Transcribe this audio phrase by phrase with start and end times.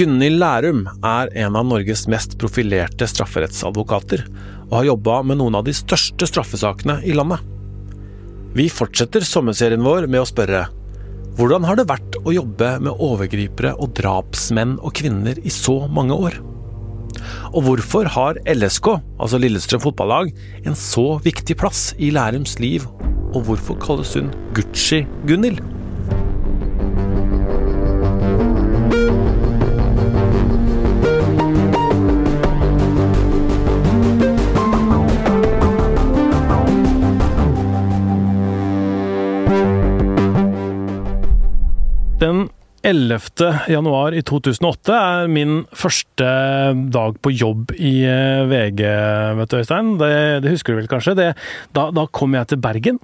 [0.00, 4.22] Gunhild Lærum er en av Norges mest profilerte strafferettsadvokater,
[4.70, 7.42] og har jobba med noen av de største straffesakene i landet.
[8.56, 10.62] Vi fortsetter sommerserien vår med å spørre
[11.36, 16.16] hvordan har det vært å jobbe med overgripere og drapsmenn og -kvinner i så mange
[16.16, 16.38] år?
[17.52, 18.88] Og hvorfor har LSK,
[19.20, 20.32] altså Lillestrøm fotballag,
[20.64, 22.88] en så viktig plass i Lærums liv,
[23.34, 25.60] og hvorfor kalles hun Gucci-Gunhild?
[42.82, 43.68] 11.
[43.68, 46.28] januar i 2008 er min første
[46.94, 48.80] dag på jobb i eh, VG,
[49.36, 49.90] vet du Øystein.
[50.00, 50.12] Det,
[50.44, 51.16] det husker du vel kanskje?
[51.18, 51.26] Det,
[51.76, 53.00] da, da, kom jeg til Bergen.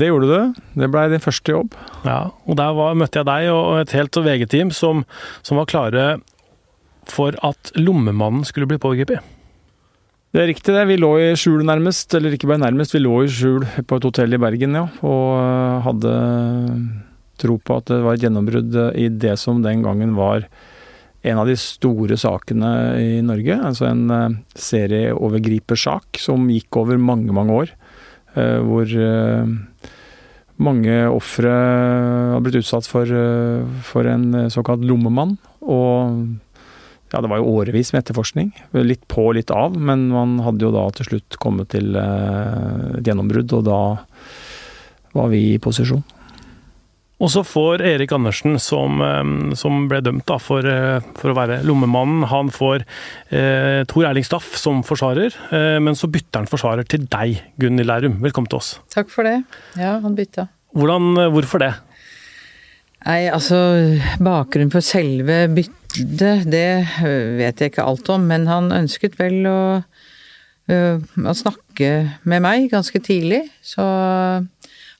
[0.00, 0.62] Det gjorde du.
[0.80, 1.76] Det blei din første jobb.
[2.06, 5.04] Ja, og der var, møtte jeg deg og et helt VG-team som,
[5.44, 6.08] som, var klare
[7.12, 9.20] for at lommemannen skulle bli pågrepet.
[10.32, 10.88] Det er riktig det.
[10.88, 14.06] Vi lå i skjul nærmest, eller ikke bare nærmest, vi lå i skjul på et
[14.08, 14.88] hotell i Bergen, ja.
[15.04, 16.18] Og eh, hadde
[17.42, 20.46] tro på at det var et gjennombrudd i det som den gangen var
[21.22, 23.54] en av de store sakene i Norge.
[23.54, 27.74] Altså en uh, serieovergripersak som gikk over mange, mange år.
[28.34, 28.88] Uh, hvor
[30.62, 33.08] mange ofre har blitt utsatt for,
[33.86, 35.34] for en såkalt lommemann.
[35.64, 36.20] Og
[37.12, 38.52] ja, det var jo årevis med etterforskning.
[38.86, 39.74] Litt på, litt av.
[39.74, 43.80] Men man hadde jo da til slutt kommet til et gjennombrudd, og da
[45.16, 46.04] var vi i posisjon.
[47.22, 51.36] Og så får Erik Andersen, som, eh, som ble dømt da, for, eh, for, å
[51.38, 52.82] være lommemannen, han får
[53.30, 57.86] eh, Tor Erling Staff som forsvarer, eh, men så bytter han forsvarer til deg, Gunhild
[57.86, 58.18] Lærum.
[58.24, 58.74] Velkommen til oss.
[58.90, 59.38] Takk for det.
[59.78, 60.48] Ja, han bytta.
[60.74, 61.72] Hvordan, eh, hvorfor det?
[63.06, 63.58] Nei, altså
[64.22, 66.86] Bakgrunnen for selve byttet, det
[67.38, 69.62] vet jeg ikke alt om, men han ønsket vel å,
[70.70, 71.90] å snakke
[72.22, 73.42] med meg ganske tidlig.
[73.66, 73.82] Så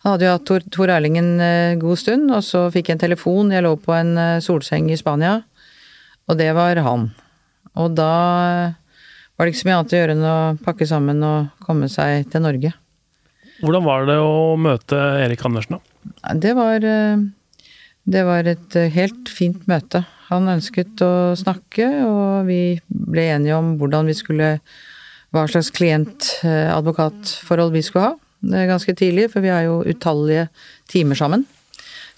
[0.03, 2.97] han hadde jo hatt Tor, Tor Erling en uh, god stund, og så fikk jeg
[2.97, 3.53] en telefon.
[3.55, 5.37] Jeg lå på en uh, solseng i Spania,
[6.27, 7.05] og det var han.
[7.79, 8.15] Og da
[9.39, 12.27] var det ikke så mye annet å gjøre enn å pakke sammen og komme seg
[12.33, 12.73] til Norge.
[13.63, 16.35] Hvordan var det å møte Erik Andersen, da?
[16.35, 20.03] Det var, det var et helt fint møte.
[20.33, 24.59] Han ønsket å snakke, og vi ble enige om hvordan vi skulle
[25.33, 30.49] Hva slags klient-advokatforhold vi skulle ha ganske tidlig, for vi har jo utallige
[30.91, 31.47] timer sammen.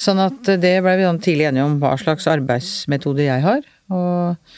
[0.01, 3.63] Sånn at det ble vi tidlig enige om hva slags arbeidsmetode jeg har.
[3.95, 4.57] Og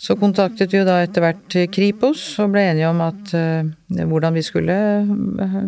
[0.00, 3.62] så kontaktet vi jo da etter hvert Kripos og ble enige om at uh,
[4.10, 4.74] hvordan vi skulle
[5.06, 5.60] uh,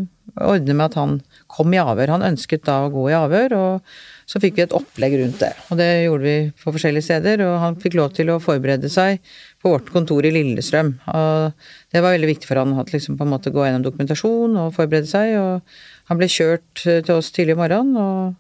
[0.43, 1.17] ordne med at han
[1.53, 2.17] kom i avhør.
[2.17, 5.53] Han ønsket da å gå i avhør, og så fikk vi et opplegg rundt det.
[5.71, 9.23] Og det gjorde vi på forskjellige steder, og han fikk lov til å forberede seg
[9.67, 10.95] på vårt kontor i Lillestrøm.
[11.11, 14.57] Og det var veldig viktig for han å liksom på en måte gå gjennom dokumentasjon
[14.63, 15.35] og forberede seg.
[15.41, 18.37] Og han ble kjørt til oss tidlig i morgen, og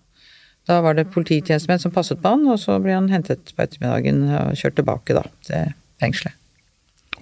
[0.70, 4.24] da var det polititjenestemenn som passet på han, og så ble han hentet på ettermiddagen
[4.30, 6.38] og kjørt tilbake da til fengselet.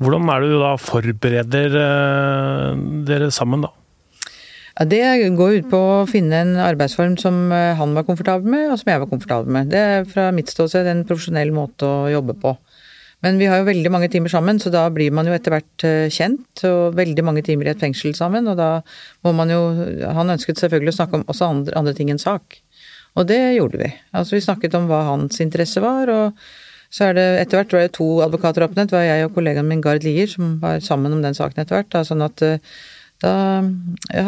[0.02, 3.70] Hvordan er det du da forbereder eh, dere sammen, da?
[4.74, 5.02] Ja, Det
[5.38, 8.90] går ut på å finne en arbeidsform som eh, han var komfortabel med, og som
[8.90, 9.70] jeg var komfortabel med.
[9.70, 12.56] Det er fra mitt ståsted en profesjonell måte å jobbe på.
[13.24, 15.86] Men vi har jo veldig mange timer sammen, så da blir man jo etter hvert
[15.88, 16.64] eh, kjent.
[16.68, 18.68] Og veldig mange timer i et fengsel sammen, og da
[19.24, 19.62] må man jo
[20.18, 22.60] Han ønsket selvfølgelig å snakke om også andre, andre ting enn sak.
[23.14, 23.88] Og det gjorde vi.
[24.12, 26.44] Altså vi snakket om hva hans interesse var, og
[26.94, 28.92] så er det etter hvert var det to advokater oppnevnt.
[28.92, 31.80] Det var jeg og kollegaen min Gard Lier som var sammen om den saken etter
[31.80, 31.90] hvert.
[31.94, 32.74] Da, sånn at eh,
[33.24, 33.32] da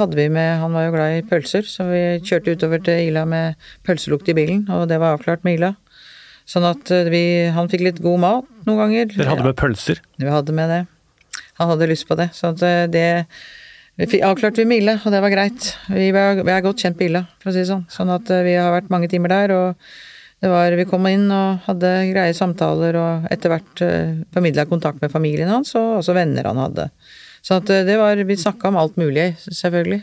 [0.00, 3.26] hadde vi med Han var jo glad i pølser, så vi kjørte utover til Ila
[3.28, 5.74] med pølselukt i bilen, og det var avklart med Ila.
[6.46, 7.22] Sånn at eh, vi,
[7.54, 9.12] han fikk litt god mat noen ganger.
[9.14, 10.02] Dere hadde med pølser?
[10.22, 10.82] Vi hadde med det.
[11.58, 12.30] Han hadde lyst på det.
[12.36, 13.06] Så eh, det
[13.96, 15.70] vi fikk, avklarte vi med Ila, og det var greit.
[15.88, 17.86] Vi, var, vi er godt kjent på Ila, for å si det sånn.
[17.92, 19.88] Sånn at eh, vi har vært mange timer der, og
[20.44, 25.00] det var, vi kom inn og hadde greie samtaler, og etter hvert uh, formidla kontakt
[25.00, 26.90] med familien hans, og også venner han hadde.
[27.40, 30.02] Så at det var Vi snakka om alt mulig, selvfølgelig.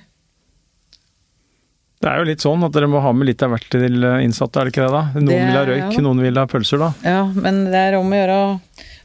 [2.04, 4.60] Det er jo litt sånn at dere må ha med litt av hvert til innsatte,
[4.60, 5.04] er det ikke det da?
[5.16, 6.02] Noen det, vil ha røyk, ja.
[6.04, 6.90] noen vil ha pølser, da.
[7.08, 8.50] Ja, men det er om å gjøre å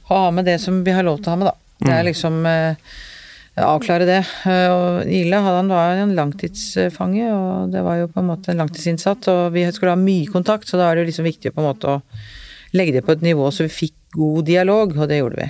[0.09, 1.55] ha med det som vi har lov til å ha med, da.
[1.79, 2.09] Det er mm.
[2.09, 2.97] liksom eh,
[3.69, 4.19] avklare det.
[4.51, 8.65] Eh, og Ile han var en langtidsfange, og det var jo på en måte en
[8.65, 9.31] langtidsinnsatt.
[9.31, 11.95] Og vi skulle ha mye kontakt, så da er det liksom viktig på en måte
[11.95, 12.03] å
[12.75, 15.49] legge det på et nivå så vi fikk god dialog, og det gjorde vi.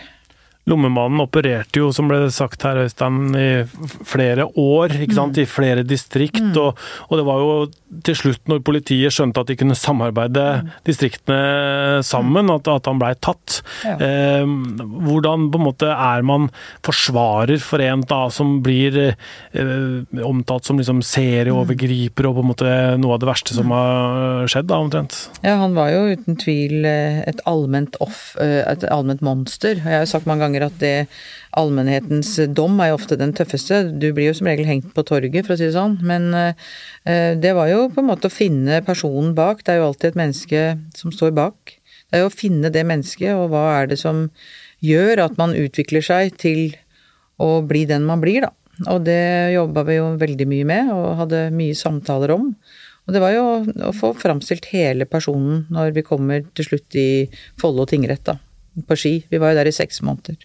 [0.69, 3.49] Lommemannen opererte jo, som ble sagt her, Øystein, i
[4.09, 5.39] flere år, ikke sant?
[5.41, 6.43] i flere distrikt.
[6.45, 6.57] Mm.
[6.61, 6.79] Og,
[7.09, 7.53] og, det var jo
[8.05, 10.69] til slutt, når politiet skjønte at de kunne samarbeide Mm.
[10.87, 13.61] distriktene sammen, at, at han blei tatt.
[13.85, 13.95] Ja.
[13.97, 16.49] Eh, hvordan på en måte er man
[16.87, 22.73] forsvarer for en da som blir eh, omtalt som liksom serieovergriper og på en måte
[23.01, 25.19] noe av det verste som har skjedd, da, omtrent?
[25.45, 29.79] Ja, han var jo uten tvil eh, et allment off, eh, et allment monster.
[29.79, 31.09] Jeg har jo sagt mange ganger at det
[31.59, 33.83] allmennhetens dom er jo ofte den tøffeste.
[33.99, 35.99] Du blir jo som regel hengt på torget, for å si det sånn.
[36.07, 39.65] Men eh, det var jo på en måte å finne personen bak.
[39.65, 40.65] Det er jo alltid et menneske
[40.99, 41.79] som står bak.
[42.09, 44.29] Det er jo å finne det mennesket, og hva er det som
[44.85, 46.77] gjør at man utvikler seg til
[47.43, 48.53] å bli den man blir, da.
[48.89, 52.53] Og det jobba vi jo veldig mye med, og hadde mye samtaler om.
[53.09, 53.45] Og det var jo
[53.89, 57.09] å få framstilt hele personen når vi kommer til slutt i
[57.61, 58.37] Follo tingrett, da.
[58.87, 59.21] På Ski.
[59.31, 60.39] Vi var jo der i seks måneder.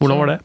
[0.00, 0.38] Hvordan var det?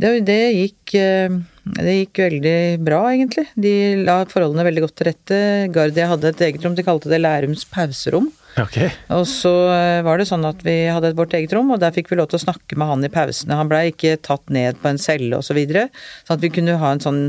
[0.00, 1.32] Det, det, gikk, eh,
[1.76, 3.46] det gikk veldig bra, egentlig.
[3.58, 3.72] De
[4.06, 5.40] la forholdene veldig godt til rette.
[5.74, 8.30] Gardia hadde et eget rom, de kalte det Lærums pauserom.
[8.58, 8.78] Ok.
[9.14, 12.10] Og så eh, var det sånn at vi hadde vårt eget rom, og der fikk
[12.10, 13.58] vi lov til å snakke med han i pausene.
[13.58, 15.88] Han blei ikke tatt ned på en celle og så videre,
[16.24, 17.26] sånn at vi kunne ha en sånn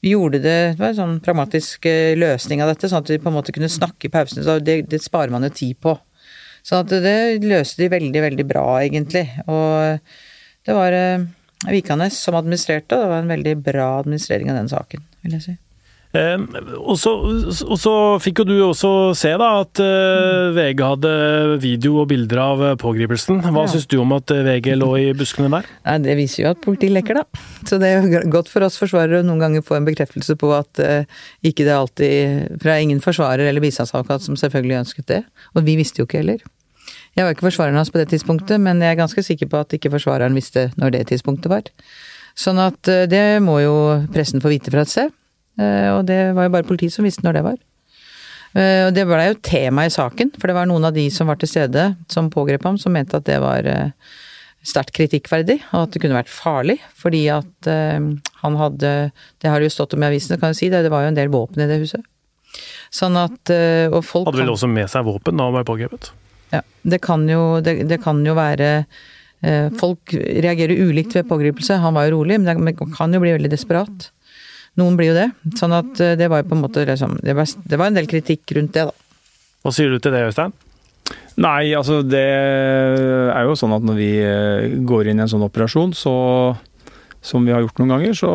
[0.00, 3.18] vi gjorde det, det var en sånn pragmatisk eh, løsning av dette, sånn at vi
[3.20, 4.44] på en måte kunne snakke i pausene.
[4.46, 5.92] Så det, det sparer man jo tid på.
[6.66, 9.26] Så det løste de veldig, veldig bra, egentlig.
[9.46, 10.00] Og
[10.66, 11.26] det var eh,
[11.70, 15.46] Vikanes som administrerte, og det var en veldig bra administrering av den saken, vil jeg
[15.46, 15.56] si.
[16.10, 16.40] Eh,
[16.74, 17.10] og, så,
[17.70, 21.12] og så fikk jo du også se da at eh, VG hadde
[21.62, 23.38] video og bilder av eh, pågripelsen.
[23.46, 23.70] Hva Ja.
[23.70, 25.68] syns du om at eh, VG lå i buskene der?
[25.86, 27.44] Nei, Det viser jo at politiet lekker, da.
[27.62, 30.50] Så det er jo godt for oss forsvarere å noen ganger få en bekreftelse på
[30.56, 30.82] at
[31.46, 35.20] ikke det alltid Fra ingen forsvarer eller bistandsadvokat som selvfølgelig ønsket det.
[35.54, 36.42] Og vi visste jo ikke heller.
[37.14, 39.78] Jeg var ikke forsvareren hans på det tidspunktet, men jeg er ganske sikker på at
[39.78, 41.70] ikke forsvareren visste når det tidspunktet var.
[42.38, 43.74] Sånn at det må jo
[44.14, 45.14] pressen få vite fra et sted.
[45.58, 47.58] Eh, Og det var jo bare politiet som visste når det var.
[48.54, 51.26] Eh, Og det blei jo tema i saken, for det var noen av de som
[51.30, 53.90] var til stede, som pågrep ham, som mente at det var eh,
[54.62, 57.64] sterkt kritikkverdig, og at det kunne vært farlig, fordi at
[58.42, 59.10] han hadde
[59.40, 61.08] Det har det jo stått om i avisene, kan jeg si, det, det var jo
[61.08, 62.02] en del våpen i det huset.
[62.92, 63.48] Sånn at
[63.94, 66.10] Og folk Hadde vel også med seg våpen da han ble pågrepet?
[66.52, 68.84] ja, det kan jo, det, det kan jo være
[69.80, 71.78] Folk reagerer ulikt ved pågripelse.
[71.80, 74.10] Han var jo rolig, men det kan jo bli veldig desperat.
[74.80, 75.28] Noen blir jo det.
[75.60, 78.00] Sånn at eh, det var jo på en måte liksom Det var, det var en
[78.00, 79.26] del kritikk rundt det, da.
[79.60, 80.56] Hva sier du til det, Øystein?
[81.40, 85.46] Nei, altså det er jo sånn at når vi eh, går inn i en sånn
[85.46, 86.14] operasjon, så
[87.20, 88.30] som vi har gjort noen ganger, så,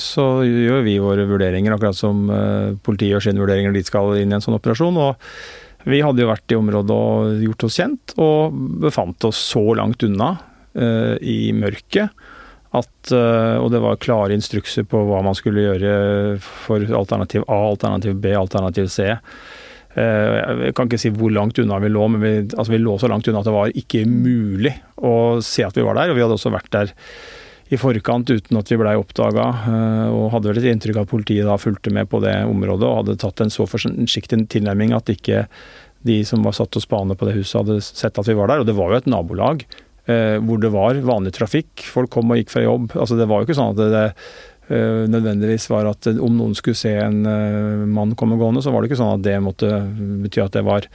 [0.00, 4.16] så gjør vi våre vurderinger, akkurat som eh, politiet gjør sine vurderinger når de skal
[4.18, 4.98] inn i en sånn operasjon.
[4.98, 9.62] og vi hadde jo vært i området og gjort oss kjent, og befant oss så
[9.78, 10.32] langt unna
[10.74, 12.10] eh, i mørket
[12.76, 15.94] at eh, Og det var klare instrukser på hva man skulle gjøre
[16.42, 19.08] for alternativ A, alternativ B, alternativ C.
[19.96, 20.36] Eh,
[20.66, 23.10] Jeg kan ikke si hvor langt unna vi lå, men vi, altså vi lå så
[23.12, 26.12] langt unna at det var ikke mulig å se at vi var der.
[26.12, 26.94] Og vi hadde også vært der
[27.66, 29.46] i forkant uten at vi blei oppdaga,
[30.14, 33.00] og hadde vel et inntrykk av at politiet da fulgte med på det området og
[33.00, 35.48] hadde tatt en så forsiktig tilnærming at ikke
[36.06, 38.62] de som var satt og spane på det huset hadde sett at vi var der.
[38.62, 39.85] Og det var jo et nabolag eh,
[40.38, 41.82] hvor det var vanlig trafikk.
[41.90, 42.92] Folk kom og gikk fra jobb.
[42.94, 44.06] Altså Det var jo ikke sånn at det, det
[44.76, 48.82] eh, nødvendigvis var at om noen skulle se en eh, mann komme gående, så var
[48.82, 49.70] det ikke sånn at det måtte
[50.24, 50.86] bety at det var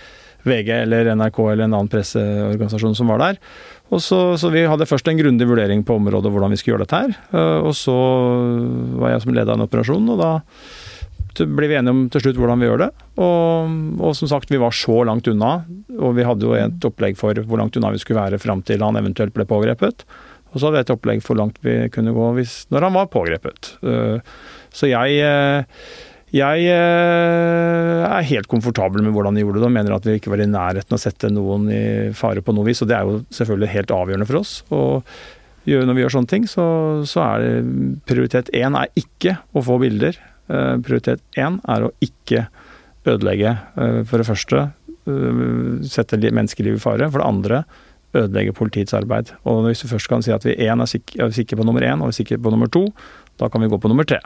[0.47, 3.41] VG eller NRK eller en annen presseorganisasjon som var der.
[3.91, 6.87] Og så, så vi hadde først en grundig vurdering på området hvordan vi skulle gjøre
[6.87, 7.17] dette her.
[7.35, 7.97] Eh, Og så
[9.01, 10.31] var jeg som leda en operasjon, og da
[11.39, 12.89] ble vi enige om til slutt hvordan vi gjør det.
[13.21, 15.61] Og, og som sagt, vi var så langt unna,
[15.99, 18.83] og vi hadde jo et opplegg for hvor langt unna vi skulle være fram til
[18.83, 20.05] han eventuelt ble pågrepet.
[20.51, 23.11] Og så hadde vi et opplegg for langt vi kunne gå hvis, når han var
[23.11, 23.75] pågrepet.
[23.87, 24.31] Eh,
[24.75, 25.83] Så jeg eh,
[26.31, 30.31] jeg eh, er helt komfortabel med hvordan de gjorde det, og mener at vi ikke
[30.31, 31.83] var i nærheten av å sette noen i
[32.15, 32.79] fare på noe vis.
[32.83, 34.53] Og det er jo selvfølgelig helt avgjørende for oss.
[34.71, 35.11] Og
[35.67, 36.65] når vi gjør sånne ting, så,
[37.03, 37.67] så er
[38.07, 40.15] prioritet én er ikke å få bilder.
[40.51, 42.47] Eh, Prioritet én er å ikke
[43.07, 44.71] ødelegge, eh, for det første,
[45.07, 47.09] eh, sette menneskeliv i fare.
[47.11, 47.63] For det andre,
[48.13, 49.31] ødelegge politiets arbeid.
[49.45, 52.11] Og hvis vi først kan si at vi er sikre, på nummer én, og vi
[52.11, 52.91] er sikre på nummer to,
[53.39, 54.19] da kan vi gå på nummer tre.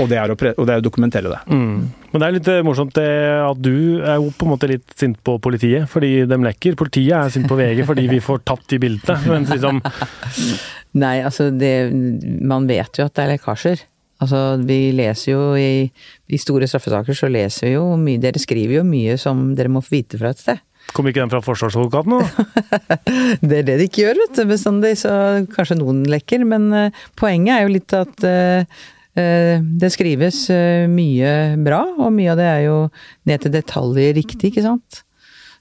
[0.00, 1.38] Og det er å, pre og det er å dokumentere det.
[1.52, 1.88] Mm.
[2.12, 3.08] Men det er litt morsomt det
[3.44, 6.74] at du er jo på en måte litt sint på politiet, fordi de lekker.
[6.80, 9.18] Politiet er sint på VG fordi vi får tatt de bildene.
[9.28, 9.82] Mens liksom
[11.02, 11.92] Nei, altså det
[12.44, 13.84] Man vet jo at det er lekkasjer.
[14.22, 15.88] Altså, vi leser jo i,
[16.30, 19.82] i store straffesaker så leser vi jo mye Dere skriver jo mye som dere må
[19.82, 20.62] få vite fra et sted.
[20.92, 22.80] Kom ikke den fra forsvarsadvokaten, da?
[23.48, 24.96] Det er det de ikke gjør, vet du, bestandig.
[25.00, 25.12] Så
[25.54, 26.42] kanskje noen lekker.
[26.48, 28.82] Men uh, poenget er jo litt at uh,
[29.16, 30.44] uh, det skrives
[30.90, 32.76] mye bra, og mye av det er jo
[33.30, 35.02] ned til detaljer riktig, ikke sant.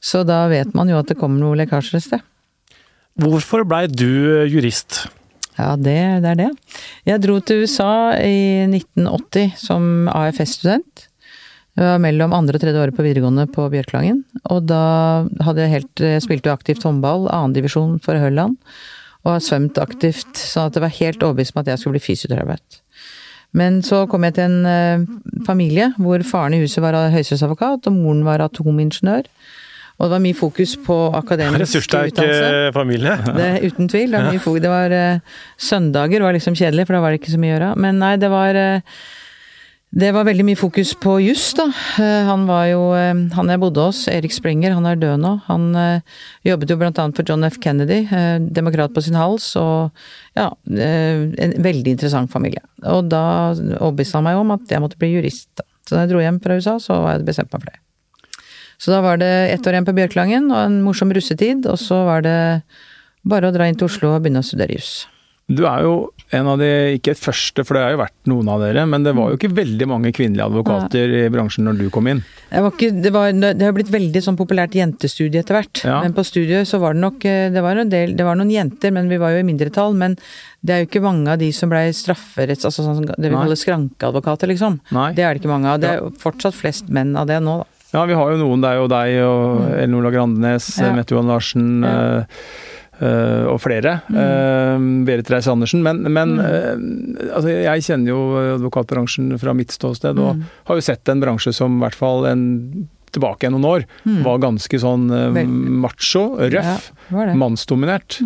[0.02, 2.28] Så da vet man jo at det kommer noe lekkasjer et sted.
[3.22, 4.10] Hvorfor blei du
[4.50, 5.06] jurist?
[5.62, 6.50] Ja, det, det, er det.
[7.06, 11.08] Jeg dro til USA i 1980 som AFS-student.
[11.78, 14.24] Jeg var mellom andre og tredje året på videregående på Bjørklangen.
[14.52, 14.82] Og da
[15.46, 18.58] hadde jeg helt Jeg spilte aktivt håndball, annendivisjon for Hølland.
[19.22, 22.08] Og har svømt aktivt, sånn at det var helt overbevist om at jeg skulle bli
[22.10, 22.82] fysioterapeut.
[23.56, 27.98] Men så kom jeg til en uh, familie hvor faren i huset var høyesterettsadvokat, og
[27.98, 29.28] moren var atomingeniør.
[30.02, 32.22] Og det var mye fokus på akademisk Ressurssterk
[32.74, 33.14] familie.
[33.38, 34.10] Det, uten tvil.
[34.10, 34.62] Det var, mye fokus.
[34.64, 37.56] det var uh, Søndager var liksom kjedelig, for da var det ikke så mye å
[37.56, 37.74] gjøre.
[37.86, 39.02] Men nei, det var uh,
[39.92, 41.66] det var veldig mye fokus på juss, da.
[42.00, 42.80] Eh, han var jo
[43.36, 45.34] Han jeg bodde hos, Erik Springer, han er død nå.
[45.50, 45.66] Han
[46.48, 47.60] jobbet jo blant annet for John F.
[47.60, 48.06] Kennedy,
[48.56, 49.92] demokrat på sin hals, og
[50.40, 52.64] ja En veldig interessant familie.
[52.88, 55.52] Og da overbeviste han meg om at jeg måtte bli jurist.
[55.84, 57.82] Så da jeg dro hjem fra USA, så var jeg bestemt meg for det.
[58.82, 62.02] Så da var det ett år igjen på Bjørklangen og en morsom russetid, og så
[62.08, 62.38] var det
[63.22, 65.04] bare å dra inn til Oslo og begynne å studere juss.
[65.52, 65.94] Du er jo
[66.32, 69.04] en av de, ikke et første, for det har jo vært noen av dere, men
[69.04, 72.22] det var jo ikke veldig mange kvinnelige advokater i bransjen når du kom inn?
[72.56, 75.84] Ikke, det, var, det, har blitt veldig sånn populært jentestudie etter hvert.
[75.84, 75.98] Ja.
[76.06, 78.96] Men på studiet så var det nok eh, det var, del, det var, noen jenter,
[78.96, 79.98] men vi var jo i mindretall.
[80.00, 80.16] Men
[80.64, 82.70] det er jo ikke mange av de som blei strafferetts...
[82.70, 84.80] Altså sånn, det vi kaller skrankeadvokater, liksom.
[84.96, 85.12] Nei.
[85.18, 85.84] Det er det ikke mange av.
[85.84, 87.81] Det er fortsatt flest menn av det nå, da.
[87.92, 88.64] Ja, vi har jo noen.
[88.64, 89.72] Det er jo deg og mm.
[89.84, 90.92] Elinor Grandenes, ja.
[90.96, 91.68] Mette Johan Larsen.
[91.84, 91.96] Ja.
[93.02, 93.98] øh, og flere.
[94.08, 94.22] Mm.
[94.22, 95.84] Øh, Berit Reiss Andersen.
[95.84, 96.46] Men, men mm.
[97.20, 98.22] øh, altså, jeg kjenner jo
[98.56, 100.48] advokatbransjen fra mitt ståsted, og mm.
[100.70, 102.46] har jo sett en bransje som i hvert fall en,
[103.12, 104.22] tilbake noen år mm.
[104.24, 105.10] var ganske sånn
[105.84, 108.22] macho, røff, ja, mannsdominert.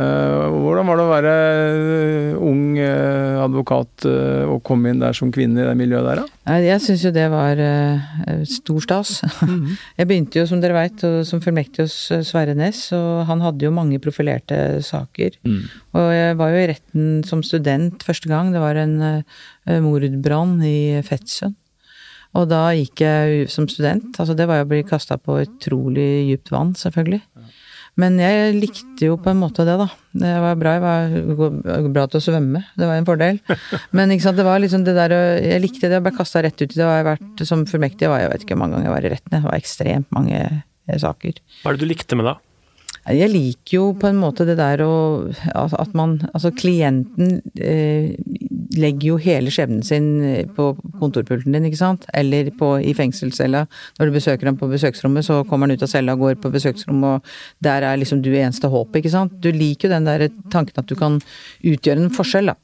[0.00, 5.32] Eh, hvordan var det å være eh, ung eh, advokat og komme inn der som
[5.34, 6.56] kvinne i det miljøet der, da?
[6.62, 7.60] Jeg syns jo det var
[8.48, 9.20] stor stas.
[9.44, 9.58] Mm
[10.00, 13.72] Jeg begynte jo, som dere veit, som fullmektig hos Sverre Næss, og han hadde jo
[13.74, 15.36] mange profilerte saker.
[15.44, 15.60] Mm.
[15.98, 18.54] Og jeg var jo i retten som student første gang.
[18.54, 18.96] Det var en
[19.84, 21.58] mordbrann i Fetsund.
[22.38, 24.14] Og da gikk jeg som student.
[24.16, 27.20] Altså det var jo å bli kasta på utrolig dypt vann, selvfølgelig.
[28.00, 29.88] Men jeg likte jo på en måte det, da.
[30.22, 33.40] Det var bra, jeg var bra til å svømme, det var en fordel.
[33.96, 36.58] Men ikke sant, det var liksom det der Jeg likte det, jeg ble kasta rett
[36.58, 36.84] ut i det.
[36.86, 39.14] Og jeg har vært som fullmektig, jeg vet ikke hvor mange ganger jeg var i
[39.14, 39.34] retten.
[39.36, 40.44] Det var ekstremt mange
[41.00, 41.42] saker.
[41.62, 42.38] Hva er det du likte med det?
[43.10, 44.92] Jeg liker jo på en måte det der å
[45.56, 48.12] At man Altså klienten eh,
[48.76, 50.08] legger jo hele skjebnen sin
[50.56, 52.06] på kontorpulten din, ikke sant.
[52.14, 53.64] Eller på, i fengselscella.
[53.98, 56.52] Når du besøker ham på besøksrommet, så kommer han ut av cella og går på
[56.54, 59.38] besøksrommet, og der er liksom du eneste håp, ikke sant.
[59.42, 61.18] Du liker jo den der tanken at du kan
[61.66, 62.58] utgjøre en forskjell, da.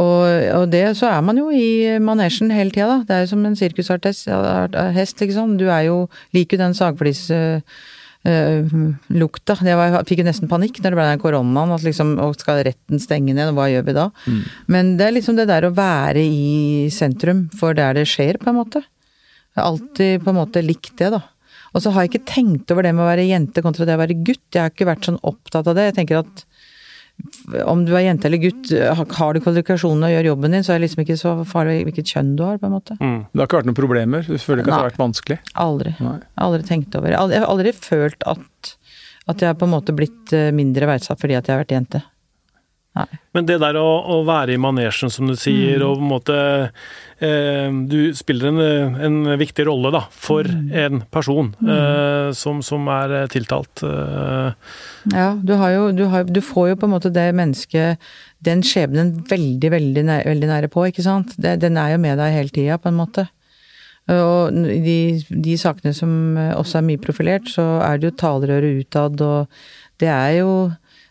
[0.00, 0.22] Og,
[0.54, 3.00] og, det så er man jo i manesjen hele tida, da.
[3.06, 5.56] Det er jo som en sirkushest, liksom.
[5.60, 6.04] Du er jo
[6.36, 7.26] Liker jo den sagflis...
[7.30, 7.64] Uh,
[8.28, 8.76] uh,
[9.14, 9.56] lukta.
[9.64, 11.74] Jeg fikk jo nesten panikk når det ble den koronaen.
[11.76, 14.06] At liksom, skal retten stenge ned, og hva gjør vi da?
[14.26, 14.40] Mm.
[14.76, 18.52] Men det er liksom det der å være i sentrum for der det skjer, på
[18.52, 18.84] en måte.
[19.50, 21.24] Jeg har alltid på en måte likt det, da.
[21.70, 24.02] Og så har jeg ikke tenkt over det med å være jente kontra det å
[24.02, 24.46] være gutt.
[24.50, 25.90] Jeg har ikke vært sånn opptatt av det.
[25.90, 26.44] Jeg tenker at
[27.66, 30.80] om du er jente eller gutt, har du kvalifikasjonene og gjør jobben din, så er
[30.80, 32.96] det liksom ikke så farlig hvilket kjønn du har, på en måte.
[33.00, 33.18] Mm.
[33.30, 34.26] Det har ikke vært noen problemer?
[34.26, 35.38] Du føler ikke at det har vært vanskelig?
[35.64, 35.94] Aldri.
[36.04, 36.16] Nei.
[36.46, 37.16] Aldri tenkt over.
[37.16, 38.72] Jeg har aldri følt at,
[39.26, 41.76] at jeg har på en måte blitt eh, mindre verdsatt fordi at jeg har vært
[41.76, 42.02] jente.
[42.98, 43.06] Nei.
[43.36, 45.84] Men det der å, å, være i manesjen, som du sier, mm.
[45.86, 46.38] og på en måte
[47.22, 50.64] eh, Du spiller en, en, viktig rolle da, for mm.
[50.74, 51.70] en person mm.
[51.76, 53.84] eh, som, som, er eh, tiltalt.
[53.86, 54.72] Eh.
[55.14, 58.10] Ja, du, har jo, du, har, du, får jo på en måte det mennesket
[58.42, 61.38] Den skjebnen veldig, veldig, nære, veldig nære på, ikke sant.
[61.38, 63.28] Det, den er jo med deg hele tida, på en måte.
[64.10, 64.98] Og de,
[65.30, 70.10] de sakene som også er mye profilert, så er det jo talerøret utad, og det
[70.10, 70.52] er jo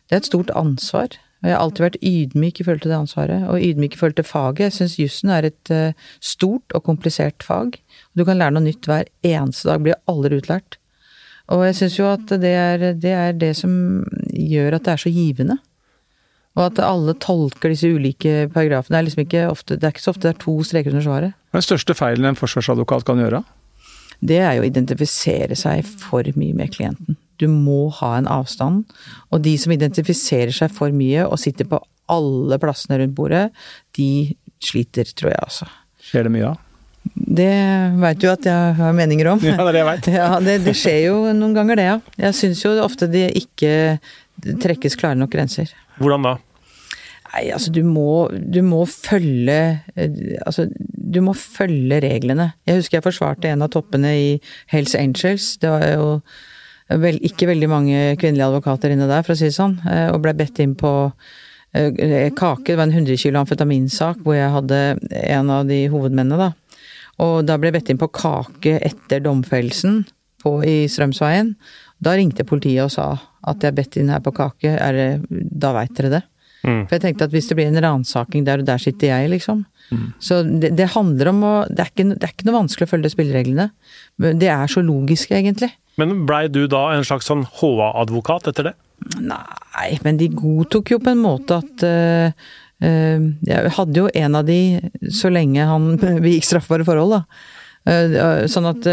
[0.09, 1.13] Det er et stort ansvar.
[1.39, 4.17] Og jeg har alltid vært ydmyk i forhold til det ansvaret, og ydmyk i forhold
[4.17, 4.65] til faget.
[4.65, 7.77] Jeg syns jussen er et uh, stort og komplisert fag.
[8.19, 10.75] Du kan lære noe nytt hver eneste dag, blir aldri utlært.
[11.50, 13.72] Og jeg syns jo at det er, det er, det som
[14.36, 15.58] gjør at det er så givende.
[16.60, 18.98] Og at alle tolker disse ulike paragrafene.
[18.98, 21.08] Det er liksom ikke ofte, det er ikke så ofte det er to streker under
[21.08, 21.39] svaret.
[21.50, 23.41] Hva er den største feilen en forsvarsadvokat kan gjøre?
[24.19, 27.15] Det er jo å identifisere seg for mye med klienten.
[27.39, 28.86] Du må ha en avstand.
[29.31, 33.50] Og de som identifiserer seg for mye og sitter på alle plassene rundt bordet,
[33.98, 35.69] de sliter, tror jeg altså.
[36.03, 36.65] Skjer det mye av?
[37.13, 37.51] Det
[38.01, 39.41] veit du at jeg har meninger om.
[39.48, 40.12] Ja, det er det jeg vet.
[40.19, 41.98] Ja, det, det skjer jo noen ganger det, ja.
[42.25, 43.74] Jeg syns jo ofte det ikke
[44.63, 45.72] trekkes klare nok grenser.
[46.00, 46.38] Hvordan da?
[47.29, 49.58] Nei, altså du må, du må følge
[49.93, 52.51] eh, Altså, du må følge reglene.
[52.65, 54.29] Jeg husker jeg forsvarte en av toppene i
[54.72, 55.51] Hells Angels.
[55.62, 56.08] Det var jo
[56.89, 59.77] vel, ikke veldig mange kvinnelige advokater inne der, for å si det sånn.
[59.86, 61.12] eh, Og blei bedt inn på
[61.74, 62.65] eh, kake.
[62.72, 64.79] Det var en 100 kilo amfetaminsak hvor jeg hadde
[65.12, 66.53] en av de hovedmennene, da.
[67.19, 70.05] Og da ble jeg bedt inn på kake etter domfellelsen
[70.63, 71.55] i Strømsveien.
[72.00, 73.10] Da ringte politiet og sa
[73.43, 76.22] at jeg er bedt inn her på kake, er det, da veit dere det.
[76.63, 76.86] Mm.
[76.88, 79.65] For jeg tenkte at hvis det blir en ransaking der, og der sitter jeg, liksom.
[80.22, 82.91] Så det, det handler om å det er, ikke, det er ikke noe vanskelig å
[82.91, 83.69] følge spillereglene.
[84.22, 85.72] Men det er så logisk, egentlig.
[86.00, 88.75] Men blei du da en slags sånn HA-advokat etter det?
[89.20, 92.34] Nei, men de godtok jo på en måte at uh,
[92.84, 94.60] uh, Jeg hadde jo en av de
[95.15, 95.94] så lenge han
[96.25, 97.24] begikk straffbare forhold, da.
[97.89, 98.86] Uh, sånn at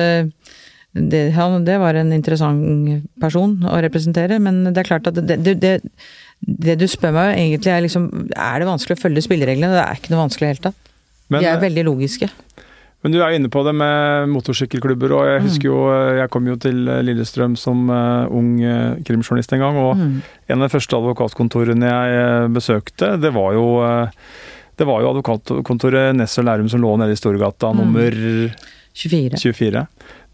[0.96, 5.36] det, han, det var en interessant person å representere, men det er klart at det,
[5.44, 5.74] det, det,
[6.40, 9.74] det du spør meg egentlig er liksom Er det vanskelig å følge spillereglene?
[9.74, 10.92] Det er ikke noe vanskelig i det hele tatt.
[11.26, 12.30] Men, De er veldig logiske.
[13.06, 15.78] Men du er jo inne på det med motorsykkelklubber, og jeg husker jo
[16.18, 20.20] Jeg kom jo til Lillestrøm som eh, ung eh, krimjournalist en gang, og Mm.
[20.50, 24.10] en av de første advokatkontorene jeg eh, besøkte, det var jo eh,
[24.76, 27.78] det var jo advokatkontoret Ness og Lærum som lå nede i Storgata Mm.
[27.80, 28.10] nummer
[28.92, 29.38] 24.
[29.40, 29.86] 24.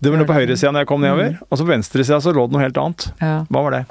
[0.03, 2.57] Det var på høyresida da jeg kom nedover, og så på venstresida så lå det
[2.57, 3.13] noe helt annet.
[3.21, 3.45] Ja.
[3.51, 3.85] Hva var det?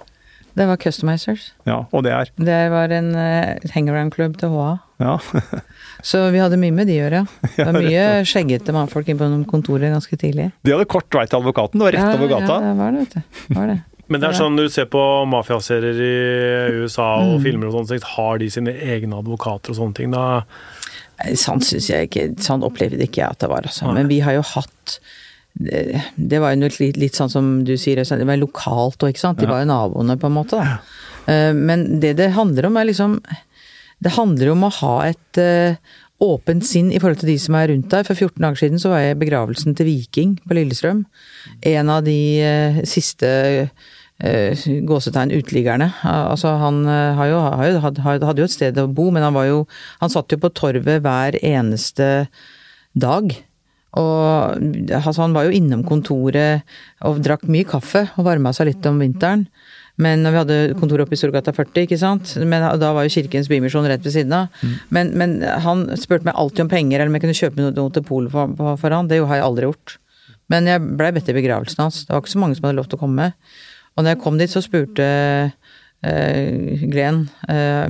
[0.59, 1.53] Det var Customizers.
[1.63, 4.73] Ja, og det er Det var en uh, hangaround-klubb til HA.
[5.01, 5.17] Ja.
[6.05, 7.19] Så vi hadde mye med de å gjøre.
[7.57, 10.47] Det var mye skjeggete mannfolk inne på noen kontorer ganske tidlig.
[10.65, 12.57] De hadde kort vei til advokaten, det var rett over gata.
[12.57, 13.39] Ja, det var det, vet du.
[13.51, 13.79] Det Var det.
[14.11, 16.15] Men det er sånn du ser på mafiaserier i
[16.83, 17.43] USA og Mm.
[17.45, 20.11] filmer og sånn, har de sine egne advokater og sånne ting.
[20.11, 20.43] Da
[21.37, 23.85] Sånn syns jeg ikke Sånn opplevde ikke jeg at det var, altså.
[23.85, 23.93] Nei.
[23.99, 24.97] Men vi har jo hatt
[25.53, 29.21] det, det var jo litt, litt sånn som du sier, det var lokalt og ikke
[29.21, 29.39] sant.
[29.39, 30.57] De var jo naboene, på en måte.
[30.59, 30.79] da.
[31.31, 33.19] Eh, Men det det handler om, er liksom
[34.01, 35.75] Det handler om å ha et eh,
[36.21, 38.05] åpent sinn i forhold til de som er rundt deg.
[38.07, 41.03] For 14 dager siden så var jeg i begravelsen til Viking på Lillestrøm.
[41.71, 43.29] En av de eh, siste
[44.21, 45.91] eh, gåsetegn uteliggerne.
[46.05, 46.81] Al- Altså han
[47.29, 47.39] jo,
[47.85, 49.63] hadde jo et sted å bo, men han var jo
[50.01, 52.27] Han satt jo på torvet hver eneste
[52.93, 53.33] dag.
[53.99, 54.61] Og
[54.95, 56.61] altså, han var jo innom kontoret
[57.03, 59.47] og drakk mye kaffe og varma seg litt om vinteren.
[60.01, 62.35] Men når vi hadde kontor oppe i Storgata 40, ikke sant.
[62.39, 64.63] Men da var jo Kirkens Bymisjon rett ved siden av.
[64.93, 68.07] Men, men han spurte meg alltid om penger, eller om jeg kunne kjøpe noe, til
[68.07, 69.11] polet for, for han.
[69.11, 69.97] Det har jeg aldri gjort.
[70.51, 72.03] Men jeg blei bedt i begravelsen hans.
[72.05, 73.31] Det var ikke så mange som hadde lov til å komme.
[73.95, 77.87] Og når jeg kom dit, så spurte eh, Glenn eh,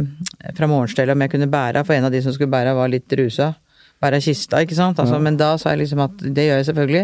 [0.58, 3.18] fra Morgenstellet om jeg kunne bære, for en av de som skulle bære, var litt
[3.18, 3.54] rusa.
[4.02, 4.98] Bære kista, ikke sant.
[5.00, 7.04] Altså, Men da sa jeg liksom at det gjør jeg selvfølgelig.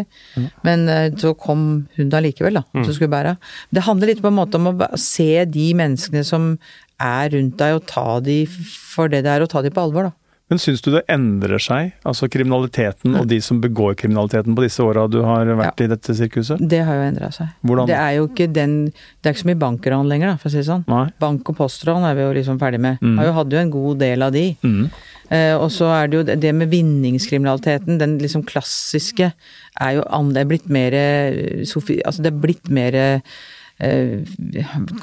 [0.66, 1.60] Men eh, så kom
[1.96, 3.36] hun da likevel, da, som skulle bære.
[3.70, 6.58] Det handler litt på en måte om å se de menneskene som
[6.98, 10.10] er rundt deg, og ta de for det det er, og ta de på alvor,
[10.10, 10.12] da.
[10.48, 14.80] Men syns du det endrer seg, altså kriminaliteten og de som begår kriminaliteten på disse
[14.84, 16.62] åra du har vært i dette sirkuset?
[16.72, 17.50] Det har jo endra seg.
[17.68, 17.90] Hvordan?
[17.90, 20.54] Det er jo ikke den Det er ikke så mye bankran lenger, da, for å
[20.54, 20.86] si det sånn.
[20.88, 21.04] Nei?
[21.20, 22.96] Bank- og postran er vi jo liksom ferdig med.
[23.04, 23.18] Mm.
[23.20, 24.46] Har jo, hatt jo en god del av de.
[24.64, 24.88] Mm.
[25.28, 29.32] Eh, og så er det jo det- med vinningskriminaliteten, den liksom klassiske,
[29.80, 34.24] er jo det er blitt mer eh, sofi, Altså det er blitt mer eh,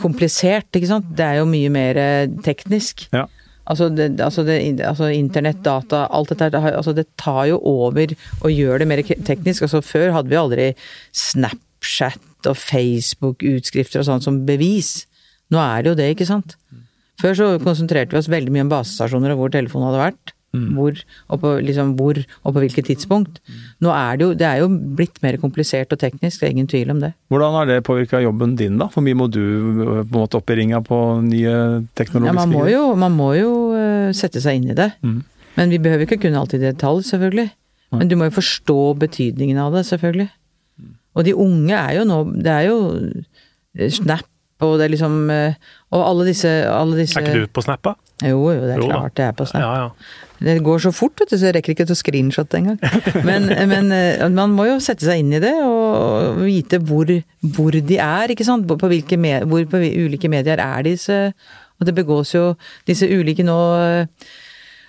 [0.01, 1.05] komplisert, ikke sant.
[1.15, 3.07] Det er jo mye mer eh, teknisk.
[3.13, 3.27] Ja.
[3.65, 8.13] Altså, det, altså, det, altså internett, data, alt dette det, altså det tar jo over
[8.43, 9.65] og gjør det mer teknisk.
[9.65, 10.67] Altså før hadde vi aldri
[11.15, 15.07] Snapchat og Facebook-utskrifter og sånn som bevis.
[15.53, 16.57] Nå er det jo det, ikke sant.
[17.21, 20.35] Før så konsentrerte vi oss veldig mye om basestasjoner og hvor telefonen hadde vært.
[20.75, 23.39] Hvor, og på, liksom, hvor og på hvilket tidspunkt.
[23.81, 26.67] Nå er det jo Det er jo blitt mer komplisert og teknisk, det er ingen
[26.67, 27.13] tvil om det.
[27.29, 28.87] Hvordan har det påvirka jobben din, da?
[28.87, 32.39] Hvor mye må du øh, på en måte opp i ringa på nye teknologiske Ja,
[32.39, 34.91] man må jo, man må jo eh, sette seg inn i det.
[35.01, 35.23] Mm.
[35.55, 37.49] Men vi behøver ikke kunne alt i detalj, selvfølgelig.
[37.95, 40.29] Men du må jo forstå betydningen av det, selvfølgelig.
[41.15, 42.79] Og de unge er jo nå Det er jo
[43.79, 44.27] eh, Snap
[44.63, 45.55] og det er liksom eh,
[45.91, 47.95] Og alle disse, alle disse er ikke du på Snap, da?
[48.23, 48.99] Jo, jo, det er Jo da.
[48.99, 49.63] klart det er på Snap.
[49.63, 50.24] Ja, ja.
[50.43, 52.79] Det går så fort, vet du, så jeg rekker ikke til å screenshotte engang.
[53.27, 57.07] Men, men eh, man må jo sette seg inn i det og vite hvor,
[57.55, 58.67] hvor de er, ikke sant.
[58.67, 59.15] På hvilke
[59.47, 61.19] hvor på ulike medier er disse
[61.79, 62.49] Og det begås jo
[62.87, 64.27] disse ulike nå eh,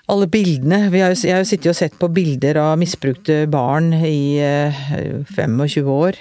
[0.07, 3.41] alle bildene vi har, jo- Jeg har jo sittet og sett på bilder av misbrukte
[3.51, 4.77] barn i eh,
[5.35, 6.19] 25 år.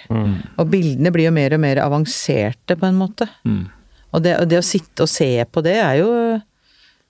[0.57, 3.27] Og bildene blir jo mer og mer avanserte, på en måte.
[3.45, 3.67] Mm.
[4.15, 6.41] Og det, og det å sitte og se på det er jo Eh,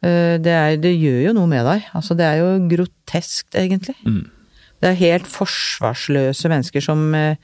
[0.03, 1.86] Det, er, det gjør jo noe med deg.
[1.97, 3.95] Altså, det er jo groteskt, egentlig.
[4.05, 4.25] Mm.
[4.84, 7.39] Det er helt forsvarsløse mennesker som eh,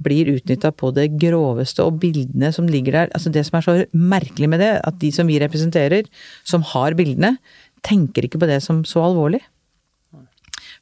[0.00, 3.74] blir utnytta på det groveste, og bildene som ligger der altså Det som er så
[3.92, 6.08] merkelig med det, at de som vi representerer,
[6.44, 7.36] som har bildene,
[7.84, 9.42] tenker ikke på det som så alvorlig.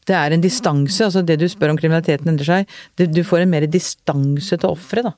[0.06, 3.52] Det er en distanse, altså det du spør om kriminaliteten endrer seg, du får en
[3.52, 5.16] mer distanse til offeret, da.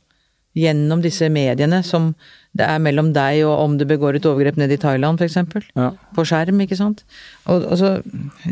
[0.58, 2.10] Gjennom disse mediene som
[2.52, 5.38] det er mellom deg og om du begår et overgrep nede i Thailand, f.eks.
[5.78, 5.86] Ja.
[6.12, 7.04] På skjerm, ikke sant.
[7.48, 7.92] Og, og så,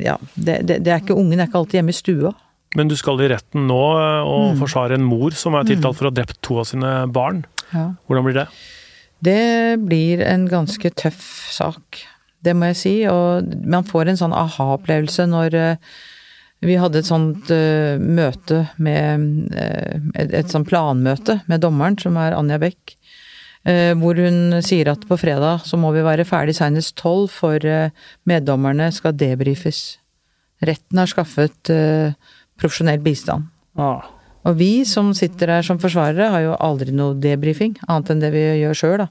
[0.01, 2.33] ja, det, det, det er ikke Ungen er ikke alltid hjemme i stua.
[2.79, 4.59] Men du skal i retten nå eh, og Mm.
[4.63, 7.43] forsvare en mor som er tiltalt for å ha drept to av sine barn.
[7.75, 7.91] Ja.
[8.09, 8.47] Hvordan blir det?
[9.21, 11.99] Det blir en ganske tøff sak,
[12.47, 12.95] det må jeg si.
[13.11, 15.77] Og man får en sånn aha-opplevelse når eh,
[16.65, 22.19] vi hadde et sånt uh, møte med uh, et, et sånt planmøte med dommeren, som
[22.21, 22.97] er Anja Beck.
[23.65, 27.65] Uh, hvor hun sier at på fredag så må vi være ferdig senest tolv, for
[28.29, 29.99] meddommerne skal debrifes.
[30.61, 31.71] Retten har skaffet
[32.61, 33.49] profesjonell bistand.
[33.81, 34.05] Ah.
[34.45, 38.33] Og vi som sitter her som forsvarere, har jo aldri noe debrifing, annet enn det
[38.35, 39.09] vi gjør sjøl, da.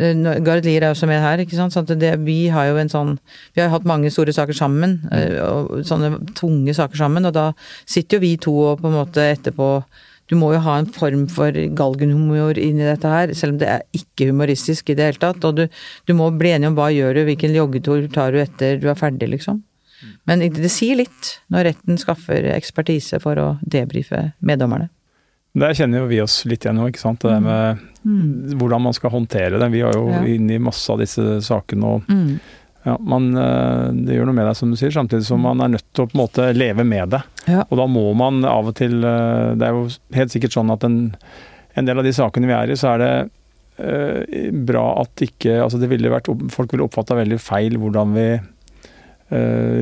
[0.00, 1.74] Eh, Gard Lier er også med her, ikke sant.
[1.74, 3.18] Sånn det, vi har jo en sånn
[3.52, 7.50] Vi har hatt mange store saker sammen, eh, og sånne tunge saker sammen, og da
[7.84, 9.74] sitter jo vi to og på en måte etterpå
[10.30, 13.82] du må jo ha en form for galgenhumor inni dette her, selv om det er
[13.98, 15.44] ikke humoristisk i det hele tatt.
[15.44, 15.66] Og du,
[16.08, 18.96] du må bli enig om hva gjør du, hvilken joggetur tar du etter du er
[18.96, 19.60] ferdig, liksom.
[20.26, 24.88] Men det sier litt når retten skaffer ekspertise for å debrife meddommerne.
[25.54, 27.20] Der kjenner jo vi oss litt igjen nå, ikke sant.
[27.26, 28.56] Det med mm.
[28.56, 29.68] hvordan man skal håndtere det.
[29.74, 30.14] Vi er jo Mm.
[30.16, 30.22] Ja.
[30.34, 32.38] inne i masse av disse sakene og Mm.
[32.86, 35.68] ja, man, eh, det gjør noe med deg, som du sier, samtidig som man er
[35.76, 37.22] nødt til å på en måte leve med det.
[37.46, 37.64] Ja.
[37.70, 40.84] Og da må man av og til eh, Det er jo helt sikkert sånn at
[40.84, 41.14] en,
[41.76, 43.12] en del av de sakene vi er i, så er det
[43.78, 48.26] eh, bra at ikke altså det ville vært, Folk ville oppfatta veldig feil hvordan vi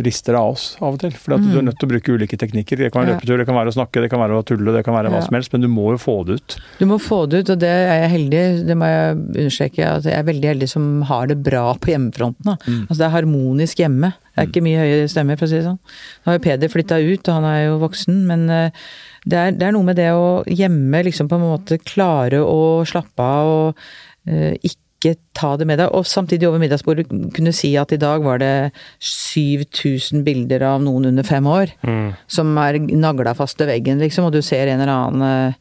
[0.07, 1.15] rister av oss av og til.
[1.19, 1.49] For mm.
[1.51, 2.79] du er nødt til å bruke ulike teknikker.
[2.79, 3.17] Det kan være Mm.
[3.17, 3.19] Ja.
[3.19, 5.23] løpetur, det kan være å snakke, det kan være å tulle, det kan være hva
[5.25, 5.53] som helst.
[5.53, 6.57] Men du må jo få det ut.
[6.79, 10.09] Du må få det ut, og det er jeg heldig, det må jeg understreke, at
[10.09, 12.45] jeg er veldig heldig som har det bra på hjemmefronten.
[12.53, 12.57] Da.
[12.87, 14.13] Altså det er harmonisk hjemme.
[14.31, 15.81] Det er ikke mye høye stemmer, for å si det sånn.
[15.81, 18.85] Nå har jo Peder flytta ut, og han er jo voksen, men eh,
[19.27, 22.87] det er, det er noe med det å hjemme liksom på en måte klare å
[22.89, 23.83] slappe av og
[24.31, 24.55] eh,
[25.01, 25.91] ikke ta det med deg.
[25.97, 31.09] Og samtidig over middagsbordet kunne si at i dag var det 7000 bilder av noen
[31.11, 32.15] under fem år Mm.
[32.29, 35.55] som er nagla fast til veggen, liksom, og du ser en eller annen eh,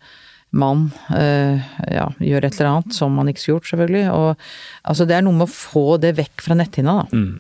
[0.52, 1.60] mann eh,
[1.94, 4.12] ja, gjør et eller annet som man ikke skulle gjort, selvfølgelig.
[4.12, 4.36] Og
[4.84, 7.06] altså, det er noe med å få det vekk fra netthinna, da.
[7.16, 7.40] Mm.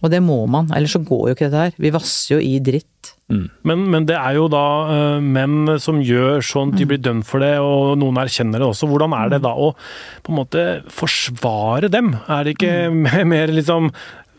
[0.00, 1.74] Og det må man, ellers så går jo ikke dette her.
[1.76, 2.86] Vi vasser jo i dritt.
[3.30, 6.72] Men, men det er jo da uh, menn som gjør Mm.
[6.78, 8.88] de blir dømt for det, og noen erkjenner det også.
[8.90, 9.68] Hvordan er det da å
[10.24, 12.14] på en måte forsvare dem?
[12.28, 13.28] Er det ikke Mm.
[13.34, 13.90] mer liksom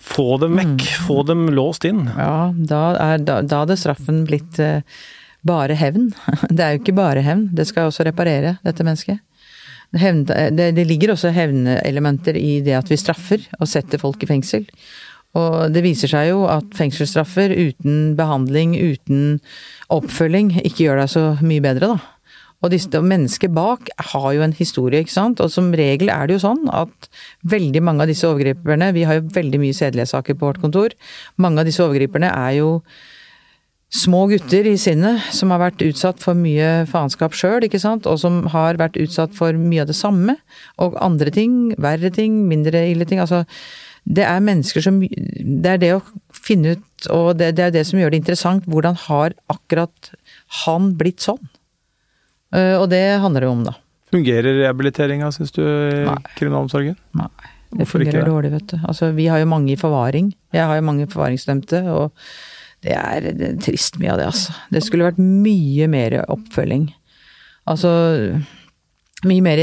[0.01, 2.07] få dem vekk, få dem låst inn?
[2.17, 4.81] Ja, da, er, da, da hadde straffen blitt uh,
[5.45, 6.09] bare hevn.
[6.49, 9.21] Det er jo ikke bare hevn, det skal også reparere dette mennesket.
[9.95, 14.29] Hevn, det, det ligger også hevnelementer i det at vi straffer og setter folk i
[14.29, 14.67] fengsel.
[15.39, 19.37] Og det viser seg jo at fengselsstraffer uten behandling, uten
[19.93, 22.17] oppfølging, ikke gjør deg så mye bedre, da.
[22.61, 25.41] Og disse mennesket bak har jo en historie, ikke sant.
[25.41, 27.09] Og som regel er det jo sånn at
[27.49, 30.93] veldig mange av disse overgriperne Vi har jo veldig mye sedelighetssaker på vårt kontor.
[31.41, 32.69] Mange av disse overgriperne er jo
[33.91, 38.21] små gutter i sinnet som har vært utsatt for mye faenskap sjøl, ikke sant, og
[38.21, 40.37] som har vært utsatt for mye av det samme,
[40.79, 43.19] og andre ting, verre ting, mindre ille ting.
[43.19, 43.43] Altså,
[44.05, 46.01] det er mennesker som Det er det å
[46.33, 50.11] finne ut, og det, det er det som gjør det interessant, hvordan har akkurat
[50.65, 51.41] han blitt sånn?
[52.53, 53.75] Eh, Og det handler det om, da.
[54.11, 56.17] Fungerer rehabiliteringa, syns du, i Nei.
[56.35, 56.97] kriminalomsorgen?
[57.15, 57.29] Nei,
[57.71, 58.31] det Hvorfor fungerer det?
[58.33, 58.77] dårlig, vet du.
[58.83, 60.33] Altså, vi har jo mange i forvaring.
[60.51, 62.11] Jeg har jo mange forvaringsdømte, og
[62.83, 64.57] det er, det er trist mye av det, altså.
[64.73, 66.89] Det skulle vært mye mer oppfølging.
[67.71, 67.91] Altså
[69.27, 69.59] mye mer,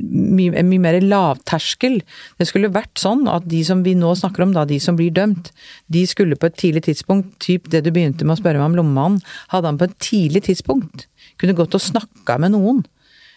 [0.00, 1.98] mye, mye mer lavterskel.
[2.40, 5.12] Det skulle vært sånn at de som vi nå snakker om, da, de som blir
[5.14, 5.50] dømt,
[5.92, 8.78] de skulle på et tidlig tidspunkt, typ det du begynte med å spørre meg om
[8.80, 11.08] lommemannen, hadde han på et tidlig tidspunkt
[11.40, 12.84] kunne gått og snakka med noen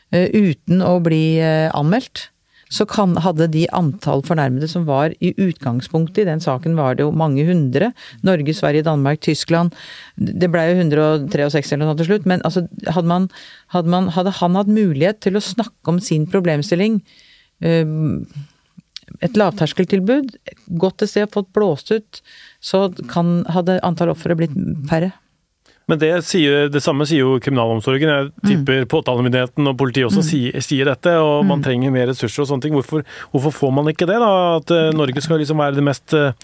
[0.08, 2.30] Uh, uten å bli uh, anmeldt,
[2.74, 7.06] så kan, hadde de antall fornærmede som var i utgangspunktet i den saken, var det
[7.06, 7.92] jo mange hundre.
[8.28, 9.76] Norge, Sverige, Danmark, Tyskland.
[10.18, 12.28] Det blei jo 163 eller noe til slutt.
[12.30, 13.30] Men altså, hadde, man,
[13.76, 17.02] hadde, man, hadde han hatt mulighet til å snakke om sin problemstilling
[17.64, 17.96] eh,
[19.24, 20.36] et lavterskeltilbud,
[20.80, 22.20] gått et sted, fått blåst ut,
[22.60, 24.54] så kan, hadde antall ofre blitt
[24.90, 25.14] færre.
[25.88, 28.10] Men det, sier, det, samme sier jo kriminalomsorgen.
[28.12, 28.48] Jeg Mm.
[28.50, 31.48] tipper påtalemyndigheten og politiet også sier, sier, dette, og Mm.
[31.48, 32.74] man trenger mer ressurser og sånne ting.
[32.74, 34.58] Hvorfor, hvorfor får man ikke det, da?
[34.58, 36.36] At eh, Norge skal liksom være det mest humane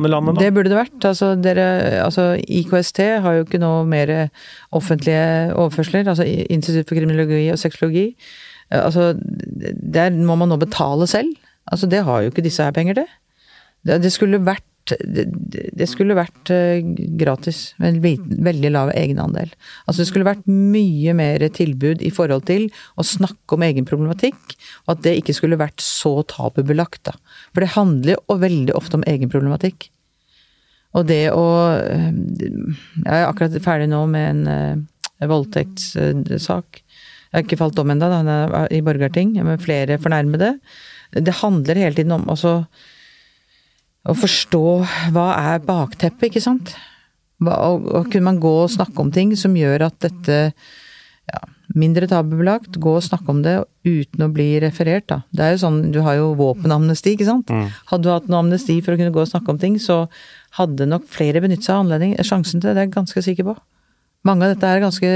[0.00, 0.40] humane landet, da?
[0.40, 1.04] Det burde det vært.
[1.04, 1.66] Altså, dere,
[2.04, 4.30] altså, IKST har jo ikke noe mer
[4.72, 6.08] offentlige overførsler.
[6.08, 8.14] Altså Institutt for kriminologi og sexologi.
[8.72, 9.12] Eh, Altså,
[9.92, 11.34] der må man nå betale selv.
[11.70, 13.06] Altså, det har jo ikke disse her penger til.
[13.84, 14.64] Det, det skulle vært
[14.98, 15.26] det,
[15.76, 16.80] det skulle vært eh,
[17.20, 19.52] gratis, med en veldig lav egenandel.
[19.84, 22.68] Altså det skulle vært mye mer tilbud i forhold til
[23.00, 27.16] å snakke om egen problematikk, og at det ikke skulle vært så tabubelagt, da.
[27.54, 29.90] For det handler jo veldig ofte om egen problematikk.
[30.98, 31.46] Og det å
[31.78, 36.80] eh, Jeg er akkurat ferdig nå med en uh, voldtektssak.
[37.30, 38.08] Jeg har ikke falt om ennå,
[38.74, 40.56] i Borgarting, med flere fornærmede.
[41.14, 42.64] Det handler hele tiden om også
[44.08, 44.64] å forstå
[45.14, 46.74] hva er bakteppet, ikke sant?
[47.40, 50.38] Og, og kunne man gå og snakke om ting som gjør at dette
[51.30, 51.40] ja,
[51.76, 53.54] mindre tabubelagt, gå og snakke om det
[53.86, 55.20] uten å bli referert, da.
[55.32, 57.52] Det er jo sånn, du har jo våpenamnesti, ikke sant.
[57.90, 60.02] Hadde du hatt noe amnesti for å kunne gå og snakke om ting, så
[60.58, 63.48] hadde nok flere benyttet seg av anledning, sjansen til det, det er jeg ganske sikker
[63.52, 63.56] på.
[64.28, 65.12] Mange av dette er ganske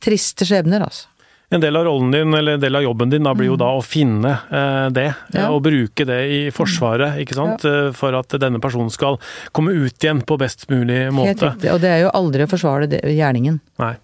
[0.00, 1.08] triste skjebner, altså.
[1.50, 3.72] En del av rollen din, eller en del av jobben din, da blir jo da
[3.74, 5.38] å finne eh, det, Mm.
[5.40, 5.48] Ja.
[5.50, 7.64] og bruke det i Forsvaret, ikke sant?
[7.66, 7.88] Ja.
[7.96, 9.18] For at denne personen skal
[9.52, 11.48] komme ut igjen på best mulig Helt måte.
[11.50, 11.72] riktig.
[11.74, 13.58] Og det er jo aldri å forsvare det, gjerningen.
[13.82, 13.96] Nei.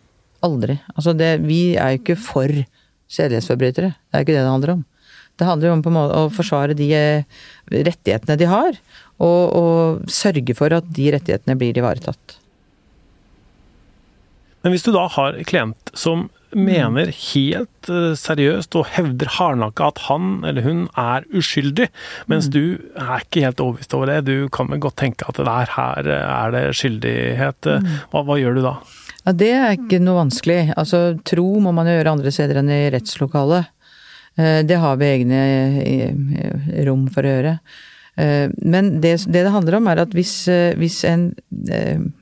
[0.42, 0.80] Aldri.
[0.96, 2.50] Altså det, vi er jo ikke for
[3.14, 3.92] sedelighetsforbrytere.
[3.94, 4.85] Det er ikke det det handler om.
[5.38, 7.24] Det handler jo om på måte å forsvare de eh,
[7.70, 8.78] rettighetene de har,
[9.22, 12.38] og, og sørge for at de rettighetene blir ivaretatt.
[14.64, 20.02] Men hvis du da har klient som mener helt eh, seriøst og hevder hardnakka at
[20.06, 21.88] han eller hun er uskyldig,
[22.30, 25.46] mens du er ikke helt overbevist over det, du kan vel godt tenke at det
[25.48, 27.70] der her eh, er det skyldighet.
[27.72, 28.74] eh, Hva, hva gjør du da?
[29.26, 30.61] Ja, Det er ikke noe vanskelig.
[30.76, 33.72] Altså, tro må man gjøre andre steder enn i rettslokalet.
[34.37, 35.38] Det har vi egne
[36.85, 37.54] rom for å gjøre.
[38.61, 40.35] Men det det, handler om, er at hvis,
[40.76, 41.30] hvis en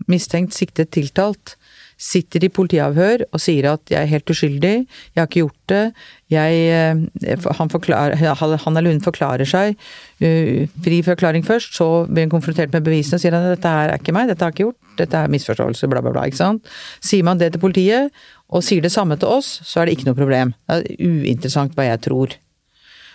[0.07, 1.57] mistenkt, siktet, tiltalt
[2.01, 5.93] sitter i politiavhør og sier at 'jeg er helt uskyldig, jeg har ikke gjort det',
[6.31, 9.77] jeg, eh, han, forklarer, han eller hun forklarer seg,
[10.21, 13.89] eh, fri forklaring først, så blir han konfrontert med bevisene og sier at 'dette her
[13.91, 16.23] er ikke meg, dette har jeg ikke gjort', dette er misforståelse, bla, bla, bla.
[16.23, 16.65] ikke sant?
[17.01, 18.11] Sier man det til politiet,
[18.51, 20.55] og sier det samme til oss, så er det ikke noe problem.
[20.69, 22.37] Det er uinteressant hva jeg tror.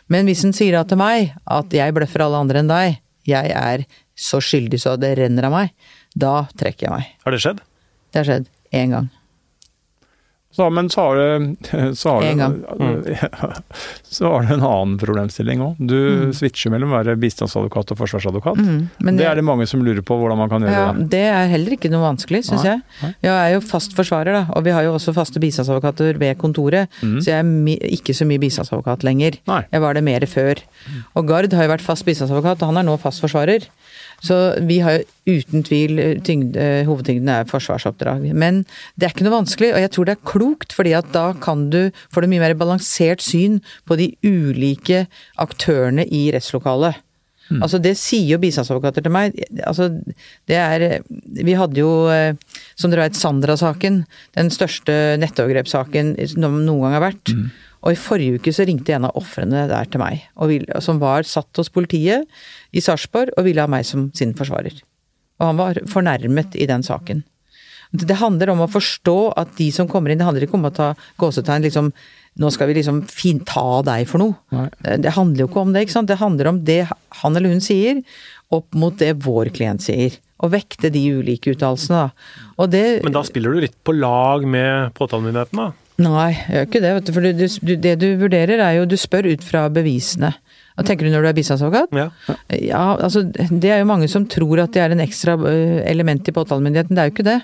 [0.10, 3.86] Men hvis han sier til meg at jeg bløffer alle andre enn deg, jeg er
[4.18, 5.70] så skyldig så det renner av meg,
[6.18, 7.12] da trekker jeg meg.
[7.24, 7.62] Har det skjedd?
[8.12, 9.10] Det har skjedd én gang.
[10.52, 11.56] Så, men så har du,
[11.96, 13.62] så har En det, gang.
[14.10, 15.78] så har det en annen problemstilling òg.
[15.78, 18.58] Du switcher mellom å være bistandsadvokat og forsvarsadvokat.
[18.58, 21.06] Mm, men det er det mange som lurer på hvordan man kan gjøre Ja, det.
[21.14, 22.82] det er heller ikke noe vanskelig, syns jeg.
[23.22, 26.90] Jeg er jo fast forsvarer, da, og vi har jo også faste bistandsadvokater ved kontoret,
[27.06, 27.20] Mm.
[27.22, 29.38] så jeg er ikke så mye bistandsadvokat lenger.
[29.48, 29.62] Nei.
[29.72, 30.60] Jeg var det mer før.
[31.16, 33.70] Og Gard har jo vært fast bistandsadvokat, og han er nå fast forsvarer.
[34.26, 38.26] Så vi har jo uten tvil tyngde, hovedtyngden er forsvarsoppdrag.
[38.34, 38.64] Men
[38.98, 41.68] det er ikke noe vanskelig, og jeg tror det er klokt, fordi at da kan
[41.74, 41.82] du
[42.14, 45.06] få det mye mer balansert syn på de ulike
[45.40, 47.00] aktørene i rettslokalet.
[47.58, 49.38] Altså Det sier jo bistandsadvokater til meg.
[49.66, 49.90] Altså
[50.50, 52.36] det er Vi hadde jo, eh,
[52.78, 54.04] som dere vet, Sandra-saken.
[54.38, 57.34] Den største nettovergrepssaken som noen gang har vært.
[57.80, 61.00] Og i forrige uke så ringte en av ofrene der til meg, og vil, som
[61.00, 62.28] var satt hos politiet
[62.76, 64.82] i Sarpsborg og ville ha meg som sin forsvarer.
[65.40, 67.24] Og han var fornærmet i den saken.
[67.90, 70.76] Det handler om å forstå at de som kommer inn, det handler ikke om å
[70.76, 71.94] ta gåsetegn liksom
[72.40, 74.38] Nå skal vi liksom fin, ta deg for noe.
[74.56, 74.70] Nei.
[75.04, 76.08] Det handler jo ikke om det, ikke sant.
[76.08, 78.00] Det handler om det han eller hun sier,
[78.56, 80.16] opp mot det vår klient sier.
[80.40, 82.54] Og vekte de ulike uttalelsene, da.
[82.56, 85.89] Og det Men da spiller du litt på lag med påtalemyndigheten, da?
[86.00, 86.92] Nei, jeg gjør ikke det.
[86.96, 90.32] vet du, For du, du, det du vurderer er jo Du spør ut fra bevisene.
[90.80, 91.92] Hva tenker du når du er bistandsadvokat?
[91.98, 92.06] Ja.
[92.56, 96.28] Ja, altså Det er jo mange som tror at det er en ekstra øh, element
[96.32, 96.96] i påtalemyndigheten.
[96.96, 97.40] Det er jo ikke det.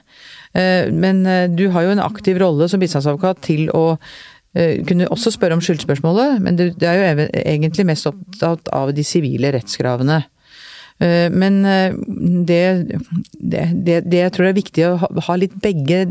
[0.55, 3.97] Eh, Men eh, du har jo en aktiv rolle som bistandsadvokat til å
[4.55, 9.03] eh, kunne også spørre om skyldspørsmålet, men du er jo egentlig mest opptatt av de
[9.03, 10.21] sivile rettskravene.
[10.99, 11.93] Eh, Men eh,
[12.47, 12.61] det,
[13.39, 14.95] det, det, det jeg tror er viktig å
[15.27, 16.05] ha, litt begge,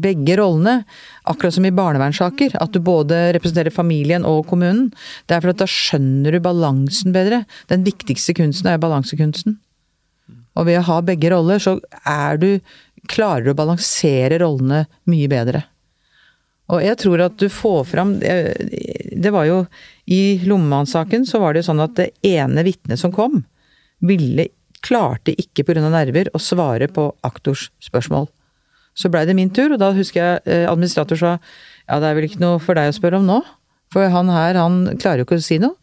[0.00, 0.84] begge rollene,
[1.28, 2.56] akkurat som i barnevernssaker.
[2.60, 4.90] At du både representerer familien og kommunen.
[5.26, 7.44] Det er for at da skjønner du balansen bedre.
[7.72, 9.58] Den viktigste kunsten er balansekunsten.
[10.58, 12.52] Og ved å ha begge roller, så er du
[13.08, 15.62] Klarer du å balansere rollene mye bedre.
[16.68, 18.34] Og jeg tror at du får fram Det
[19.20, 19.62] det var jo
[20.06, 23.40] I Lommemannssaken så var det jo sånn at det ene vitnet som kom,
[24.00, 24.48] ville
[24.84, 25.88] klarte ikke pga.
[25.88, 28.28] nerver å svare på aktors spørsmål.
[28.94, 32.16] Så blei det min tur, og da husker jeg eh, administrator sa ja, det er
[32.16, 33.40] vel ikke noe for deg å spørre om nå,
[33.90, 35.76] for han her, han klarer jo ikke å si noe.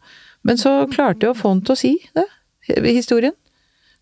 [0.46, 2.26] Men så klarte jeg å få han til å si det,
[2.86, 3.34] historien.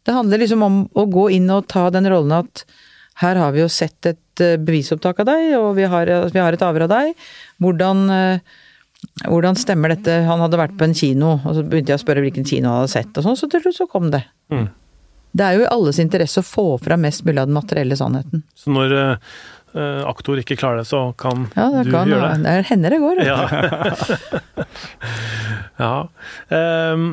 [0.07, 2.63] Det handler liksom om å gå inn og ta den rollen at
[3.23, 6.55] her har vi jo sett et eh, bevisopptak av deg, og vi har, vi har
[6.55, 7.27] et avhør av deg.
[7.65, 8.57] Hvordan, eh,
[9.25, 10.19] hvordan stemmer dette?
[10.27, 12.83] Han hadde vært på en kino, og så begynte jeg å spørre hvilken kino han
[12.83, 14.23] hadde sett, og sånn, så til slutt så kom det.
[14.53, 14.67] Mm.
[15.37, 18.45] Det er jo i alles interesse å få fram mest mulig av den materielle sannheten.
[18.57, 22.45] Så når eh, aktor ikke klarer det, så kan Ja, du kan gjøre det?
[22.45, 23.23] Det er hender det går.
[23.27, 23.41] Ja.
[25.85, 25.95] ja.
[26.49, 27.11] Um,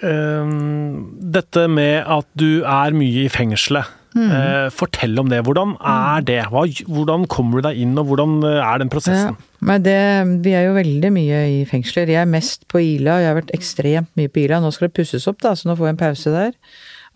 [0.00, 0.94] um,
[1.36, 3.92] dette med at du er mye i fengselet.
[4.14, 4.30] Mm.
[4.30, 5.40] Eh, fortell om det.
[5.42, 6.38] Hvordan er det?
[6.86, 9.34] Hvordan kommer du deg inn, og hvordan eh, er den prosessen?
[9.34, 9.96] Ja, men det,
[10.44, 12.12] vi er jo veldig mye i fengsler.
[12.12, 14.60] Jeg er mest på Ila, jeg har vært ekstremt mye på Ila.
[14.62, 16.52] Nå skal det pusses opp, da, så nå får jeg en pause der.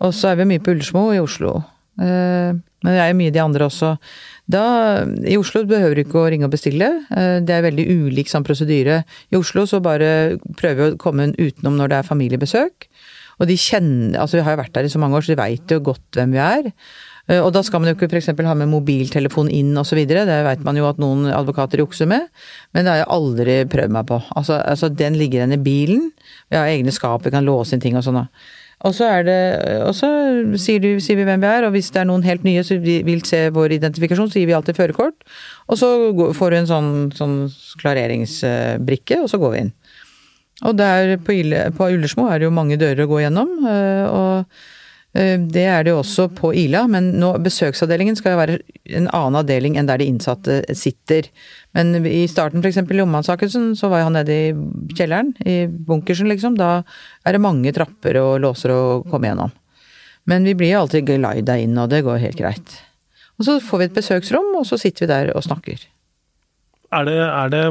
[0.03, 1.61] Og så er vi mye på Ullersmo i Oslo.
[2.03, 3.93] Eh, Men det er jo mye de andre også.
[4.49, 4.65] Da,
[5.27, 6.87] I Oslo behøver du ikke å ringe og bestille.
[7.11, 9.01] Det er veldig ulik sånn prosedyre.
[9.29, 12.87] I Oslo så bare prøver vi å komme utenom når det er familiebesøk.
[13.39, 15.39] Og de kjenner Altså, vi har jo vært der i så mange år, så de
[15.39, 16.71] veit jo godt hvem vi er.
[17.29, 18.31] Eh, Og da skal man jo ikke f.eks.
[18.35, 20.01] ha med mobiltelefon inn osv.
[20.09, 22.27] Det veit man jo at noen advokater jukser med.
[22.73, 24.21] Men det har jeg aldri prøvd meg på.
[24.35, 26.09] Altså, altså den ligger igjen i bilen.
[26.49, 28.25] Vi har egne skap, vi kan låse inn ting og sånn.
[28.87, 29.39] Og så er det
[29.83, 30.07] Og så
[30.55, 32.79] sier, du, sier vi hvem vi er, og hvis det er noen helt nye som
[32.79, 35.27] vil se vår identifikasjon, så gir vi alltid førerkort.
[35.67, 35.89] Og så
[36.35, 37.35] får du en sånn, sånn
[37.81, 39.73] klareringsbrikke, og så går vi inn.
[40.67, 44.05] Og der på, Ile, på Ullersmo er det jo mange dører å gå gjennom, øh,
[44.11, 44.57] og
[45.15, 48.57] øh, det er det jo også på Ila, men nå, besøksavdelingen skal jo være
[48.99, 51.29] en annen avdeling enn der de innsatte sitter.
[51.77, 52.81] Men i starten, f.eks.
[52.83, 54.51] i Lommansakelsen, så var han nede i
[54.97, 56.59] kjelleren, i bunkersen liksom.
[56.59, 56.81] Da
[57.23, 59.55] er det mange trapper og låser å komme gjennom.
[60.29, 62.75] Men vi blir alltid glida inn, og det går helt greit.
[63.39, 65.87] Og så får vi et besøksrom, og så sitter vi der og snakker.
[66.91, 67.65] Er det, er det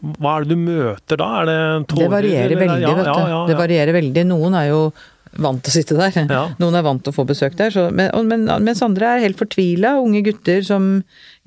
[0.00, 1.28] hva, er det du møter da?
[1.42, 2.02] Er det tårer?
[2.04, 3.38] Det varierer eller- veldig, vet du.
[3.50, 4.26] Det varierer veldig.
[4.30, 4.82] Noen er jo
[5.38, 6.28] vant til å sitte der.
[6.30, 6.42] Ja.
[6.62, 7.72] Noen er vant til å få besøk der.
[7.74, 9.96] Så, men, men, mens andre er helt fortvila.
[10.02, 10.90] Unge gutter som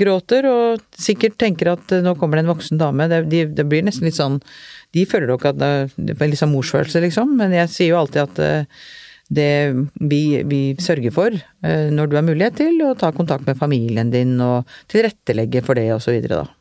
[0.02, 3.08] gråter og sikkert tenker at eh, nå kommer det en voksen dame.
[3.12, 4.42] Det, de, det blir nesten litt sånn
[4.92, 7.38] De føler nok at det, det er litt sånn morsfølelse, liksom.
[7.40, 8.88] Men jeg sier jo alltid at eh,
[9.32, 9.52] det
[9.96, 14.12] vi, vi sørger for, eh, når du har mulighet til å ta kontakt med familien
[14.12, 16.61] din og tilrettelegge for det og så videre, da.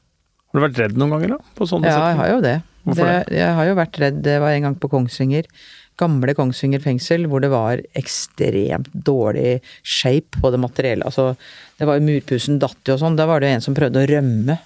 [0.51, 1.53] Har du vært redd noen ganger, da?
[1.55, 2.57] På sånne Ja, jeg har jo det.
[2.85, 3.37] Hvorfor det.
[3.39, 4.23] Jeg har jo vært redd.
[4.25, 5.47] Det var en gang på Kongsvinger.
[6.01, 11.05] Gamle Kongsvinger fengsel, hvor det var ekstremt dårlig shape på det materielle.
[11.07, 11.35] Altså,
[11.79, 13.19] det var jo murpussen datt jo og sånn.
[13.21, 14.57] Da var det en som prøvde å rømme.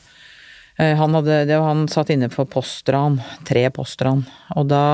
[0.79, 3.19] Eh, Han, hadde, det var, han satt inne for postran.
[3.45, 4.25] Tre postran.
[4.57, 4.85] Og da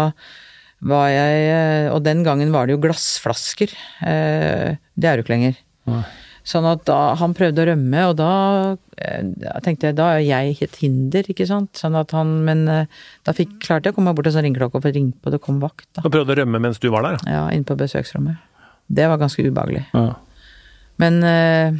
[0.80, 3.76] var jeg eh, Og den gangen var det jo glassflasker.
[4.00, 5.60] Eh, Det er jo ikke lenger.
[5.92, 6.02] Nei.
[6.46, 8.30] Sånn at da han prøvde å rømme, og da
[9.00, 11.72] jeg tenkte jeg da er jeg et hinder, ikke sant.
[11.78, 14.80] Sånn at han, men eh, da fikk, klarte jeg å komme bort til sånn ringeklokke
[14.80, 16.04] og få ringt på, det kom vakt da.
[16.04, 17.20] Og prøvde å rømme mens du var der?
[17.28, 18.40] Ja, inne på besøksrommet.
[18.90, 19.86] Det var ganske ubehagelig.
[19.94, 20.18] Ja.
[21.00, 21.78] Men eh,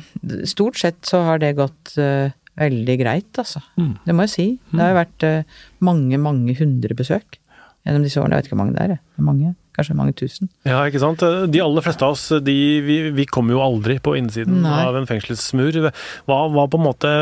[0.48, 3.62] stort sett så har det gått eh, veldig greit, altså.
[3.80, 3.92] Mm.
[4.06, 4.46] Det må jeg si.
[4.70, 7.40] Det har jo vært eh, mange, mange hundre besøk
[7.84, 8.36] gjennom disse årene.
[8.36, 9.54] Jeg vet ikke hvor mange det er, det er mange.
[9.80, 10.50] Kanskje mange tusen.
[10.68, 11.24] Ja, ikke sant.
[11.50, 14.76] De aller fleste av oss, de, vi, vi kommer jo aldri på innsiden Nei.
[14.84, 15.80] av en fengselsmur.
[16.28, 17.12] Hva, hva på en måte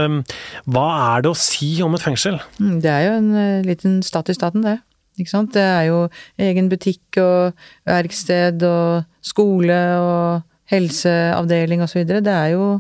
[0.67, 2.41] Hva er det å si om et fengsel?
[2.59, 4.79] Mm, Det er jo en eh, liten stat i staten, det.
[5.19, 5.53] Ikke sant?
[5.55, 6.03] Det er jo
[6.39, 7.57] egen butikk og
[7.89, 12.05] verksted og skole og helseavdeling osv.
[12.07, 12.73] Det er jo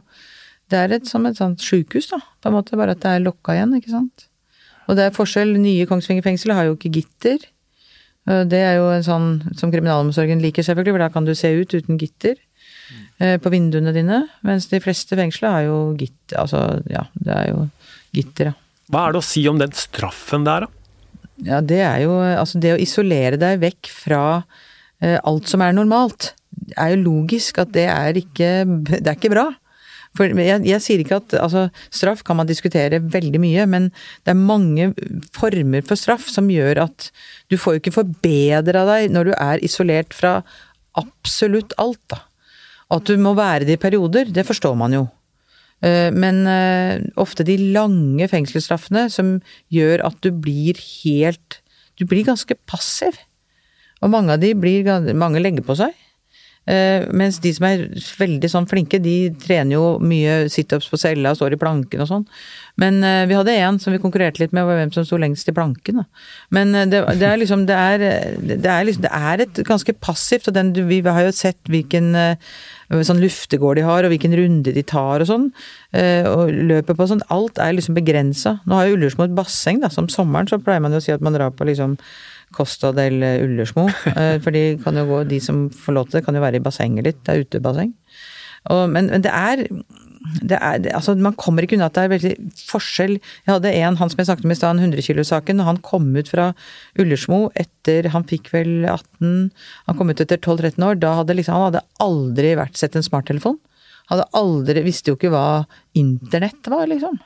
[0.69, 3.23] det er et, som et sånt sjukehus, da, på en måte, bare at det er
[3.25, 4.27] lokka igjen, ikke sant.
[4.88, 5.55] Og det er forskjell.
[5.61, 7.47] Nye Kongsvinger fengsel har jo ikke gitter.
[8.29, 11.51] Og Det er jo en sånn som kriminalomsorgen liker, selvfølgelig, for da kan du se
[11.57, 12.37] ut uten gitter
[13.21, 14.23] eh, på vinduene dine.
[14.47, 17.69] Mens de fleste fengsler har jo gitter, altså ja, det er jo
[18.17, 18.59] gitter, ja.
[18.88, 20.75] Hva er det å si om den straffen der, da?
[21.47, 24.23] Ja, det er jo Altså, det å isolere deg vekk fra
[25.05, 26.33] eh, alt som er normalt,
[26.75, 28.51] er jo logisk at det er ikke
[29.05, 29.49] Det er ikke bra.
[30.17, 33.91] For jeg, jeg sier ikke at Altså, straff kan man diskutere veldig mye, men
[34.27, 34.91] det er mange
[35.37, 37.11] former for straff som gjør at
[37.48, 40.40] du får jo ikke forbedra deg når du er isolert fra
[40.98, 42.22] absolutt alt, da.
[42.92, 45.04] At du må være det i perioder, det forstår man jo.
[45.84, 49.38] Eh, Men eh, ofte de lange fengselsstraffene som
[49.72, 51.61] gjør at du blir helt
[51.98, 53.16] Du blir ganske passiv.
[54.02, 55.94] Og mange av de blir Mange legger på seg.
[56.68, 57.87] Eh, mens de som er
[58.18, 62.11] veldig sånn flinke, de trener jo mye situps på cella og står i planken og
[62.11, 62.26] sånn.
[62.82, 65.49] Men eh, vi hadde en som vi konkurrerte litt med, over hvem som sto lengst
[65.49, 66.03] i planken.
[66.53, 68.07] Men eh, det, det, er liksom det er,
[68.53, 72.12] det er liksom Det er et ganske passivt, og den, vi har jo sett hvilken
[72.88, 75.51] sånn luftegård de har, og hvilken runde de tar og sånn.
[75.93, 77.24] Og løper på sånn.
[77.32, 78.59] Alt er liksom begrensa.
[78.64, 79.90] Nå har jo Ullersmo et basseng, da.
[79.93, 81.99] Som sommeren så pleier man jo å si at man drar på liksom
[82.57, 83.88] Costa del Ullersmo.
[84.18, 86.61] Eh, for de, kan jo gå, de som får lov til det, kan jo være
[86.61, 87.22] i bassenget litt.
[87.26, 87.94] Det er utebasseng.
[88.72, 89.66] Og, men, men det er
[90.42, 92.32] det er, det, altså Man kommer ikke unna at det er veldig
[92.68, 93.14] forskjell.
[93.46, 95.62] Jeg hadde en, han som jeg snakket om i stad, 100 kilo-saken.
[95.64, 96.51] Han kom ut fra
[97.01, 99.49] Ullersmo etter Han fikk vel 18
[99.86, 101.01] Han kom ut etter 12-13 år.
[101.01, 103.59] Da hadde liksom, Han hadde aldri vært sett en smarttelefon.
[104.12, 105.64] Hadde aldri Visste jo ikke hva
[105.99, 107.18] internett var, liksom.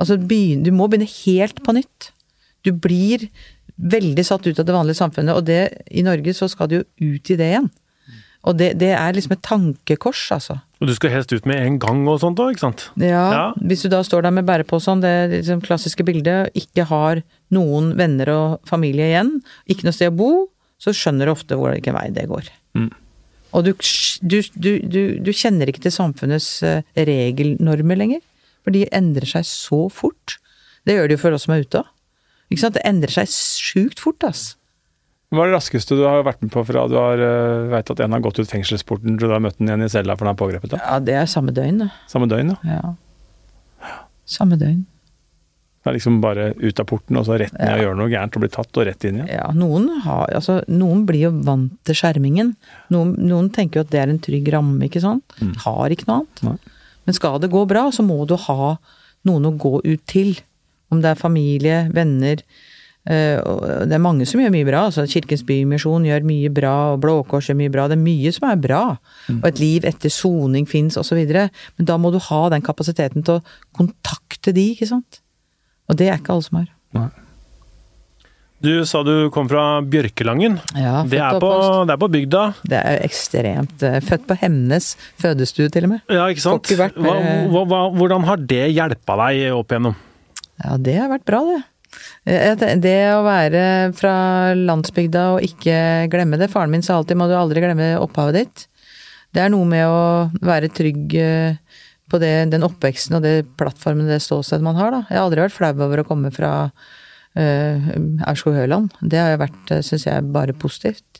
[0.00, 2.10] Altså, du må begynne helt på nytt.
[2.66, 3.28] Du blir
[3.82, 6.84] veldig satt ut av det vanlige samfunnet, og det, i Norge så skal du jo
[7.02, 7.70] ut i det igjen.
[8.42, 10.56] Og det, det er liksom et tankekors, altså.
[10.82, 12.88] Og du skal helst ut med en gang og sånt òg, ikke sant?
[12.98, 17.22] Ja, ja, hvis du da står der med bærepåsen, det liksom klassiske bildet, ikke har
[17.54, 19.36] noen venner og familie igjen,
[19.70, 20.32] ikke noe sted å bo,
[20.82, 22.50] så skjønner du ofte hvilken vei det går.
[22.74, 22.90] Mm.
[23.54, 23.72] Og du,
[24.26, 28.22] du, du, du, kjenner ikke til samfunnets eh, regelnormer lenger,
[28.64, 30.40] for de endrer seg så fort.
[30.88, 31.91] Det gjør de jo for oss som er ute òg.
[32.52, 32.76] Ikke sant?
[32.78, 34.52] Det endrer seg sjukt fort, ass.
[35.32, 38.00] Hva er det raskeste du har vært med på fra du har uh, vet at
[38.04, 40.34] en har gått ut fengselsporten til du har møtt den igjen i cella for den
[40.34, 40.74] er pågrepet?
[40.74, 40.80] da?
[40.84, 41.88] Ja, det er samme døgn, da.
[42.12, 42.80] Samme døgn, ja.
[43.88, 43.94] ja.
[44.28, 44.82] Samme døgn.
[45.82, 47.74] Det er liksom bare ut av porten og så rett ned ja.
[47.74, 49.30] og gjøre noe gærent og bli tatt og rett inn igjen?
[49.34, 52.52] Ja, noen, har, altså, noen blir jo vant til skjermingen.
[52.94, 55.34] Noen, noen, tenker jo at det er en trygg ramme, ikke sant.
[55.40, 55.56] Mm.
[55.64, 56.44] Har ikke noe annet.
[56.46, 56.76] Nei.
[57.08, 58.76] Men skal det gå bra, så må du ha
[59.26, 60.36] noen å gå ut til.
[60.92, 62.44] Om det er familie, venner.
[63.02, 63.40] Eh,
[63.88, 64.84] det er mange som gjør mye bra.
[64.86, 67.88] altså Kirkens Bymisjon gjør mye bra, og Blå Kors gjør mye bra.
[67.90, 68.84] Det er mye som er bra.
[69.28, 69.40] Mm.
[69.40, 71.18] Og et liv etter soning fins, osv.
[71.32, 75.22] Men da må du ha den kapasiteten til å kontakte de, ikke sant.
[75.90, 76.70] Og det er ikke alle som har.
[76.96, 77.10] Nei.
[78.62, 80.60] Du sa du kom fra Bjørkelangen.
[80.78, 81.50] Ja, det, er på,
[81.82, 82.42] det, er på, bygda?
[82.70, 83.82] Det er ekstremt.
[83.82, 86.04] Eh, født på Hemnes fødestue, til og med.
[86.06, 86.70] Ja, ikke sant.
[86.70, 87.16] Ikke hva,
[87.50, 89.98] hva, hvordan har det hjelpa deg opp igjennom?
[90.60, 91.60] Ja, det har vært bra, det.
[92.24, 93.64] Eh, det å være
[93.96, 94.14] fra
[94.56, 96.50] landsbygda og ikke glemme det.
[96.52, 98.66] Faren min sa alltid må du aldri glemme opphavet ditt.
[99.32, 101.78] Det er noe med å være trygg eh,
[102.12, 105.00] på det, den oppveksten og det plattformen, det ståstedet man har, da.
[105.08, 107.86] Jeg har aldri vært flau over å komme fra uh,
[108.28, 108.92] Aurskog-Høland.
[109.00, 111.11] Det har vært, syns jeg, bare positivt.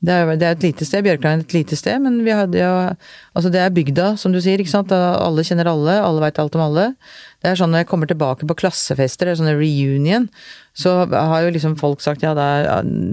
[0.00, 2.56] Det er, det er, et lite sted, Bjørkland er et lite sted, men vi hadde
[2.56, 2.72] jo
[3.36, 4.92] Altså, det er bygda, som du sier, ikke sant.
[4.92, 6.86] Alle kjenner alle, alle veit alt om alle.
[7.40, 10.26] Det er sånn når jeg kommer tilbake på klassefester, det er sånne reunion,
[10.74, 12.66] så har jo liksom folk sagt ja, der,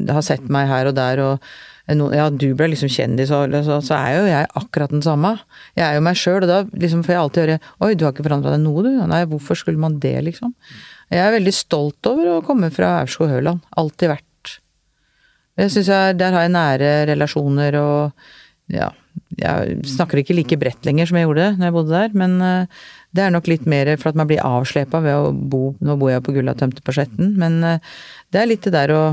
[0.10, 1.50] har sett meg her og der, og
[1.88, 5.38] ja, du ble liksom kjendis, og så, så er jo jeg akkurat den samme.
[5.78, 8.16] Jeg er jo meg sjøl, og da liksom får jeg alltid høre oi, du har
[8.16, 8.92] ikke forandra deg noe, du.
[9.08, 10.56] Nei, hvorfor skulle man det, liksom?
[11.14, 13.64] Jeg er veldig stolt over å komme fra Aurskog-Høland.
[13.80, 14.27] Alltid vært
[15.58, 15.90] jeg syns
[16.20, 18.28] der har jeg nære relasjoner og
[18.72, 18.92] ja,
[19.40, 22.82] jeg snakker ikke like bredt lenger som jeg gjorde når jeg bodde der, men eh,
[23.16, 26.12] det er nok litt mer for at man blir avslepa ved å bo Nå bor
[26.12, 27.96] jeg på Gullatømte på Skjetten, men eh,
[28.34, 29.04] det er litt det der å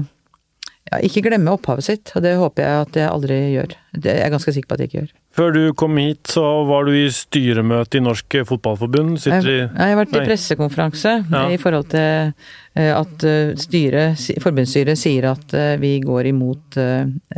[0.91, 3.77] ja, ikke glemme opphavet sitt, og det håper jeg at jeg aldri gjør.
[3.95, 5.13] Det er jeg ganske sikker på at jeg ikke gjør.
[5.35, 9.17] Før du kom hit, så var du i styremøte i Norsk Fotballforbund.
[9.25, 11.41] Jeg, jeg, har vært i pressekonferanse ja.
[11.51, 12.31] i forhold til
[12.77, 16.79] eh, at eh, styret, forbundsstyret sier at eh, vi går imot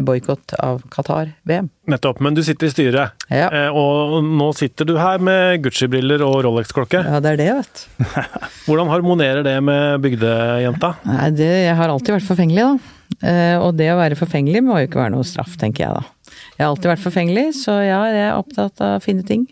[0.05, 1.71] boikott av Qatar-VM.
[1.89, 3.47] Nettopp, men du sitter i styret, ja.
[3.71, 7.05] og nå sitter du her med Gucci-briller og Rolex-klokke.
[7.07, 8.11] Ja, det er det, vet du.
[8.67, 10.97] Hvordan harmonerer det med bygdejenta?
[11.07, 12.96] Nei, det, Jeg har alltid vært forfengelig, da.
[13.25, 16.33] Eh, og det å være forfengelig må jo ikke være noe straff, tenker jeg da.
[16.57, 19.47] Jeg har alltid vært forfengelig, så ja, jeg er opptatt av fine ting.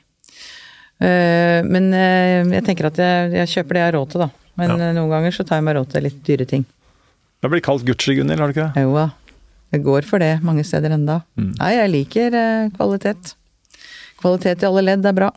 [1.00, 4.30] Eh, men eh, jeg tenker at jeg, jeg kjøper det jeg har råd til, da.
[4.60, 4.92] Men ja.
[4.94, 6.64] noen ganger så tar jeg meg råd til litt dyre ting.
[6.64, 8.84] Det har blitt kalt Gucci, Gunhild, har du ikke det?
[8.84, 9.08] Jo da.
[9.74, 11.18] Jeg går for det mange steder enda.
[11.34, 11.50] Mm.
[11.58, 12.36] Nei, jeg liker
[12.76, 13.32] kvalitet.
[14.20, 15.32] Kvalitet i alle ledd er bra.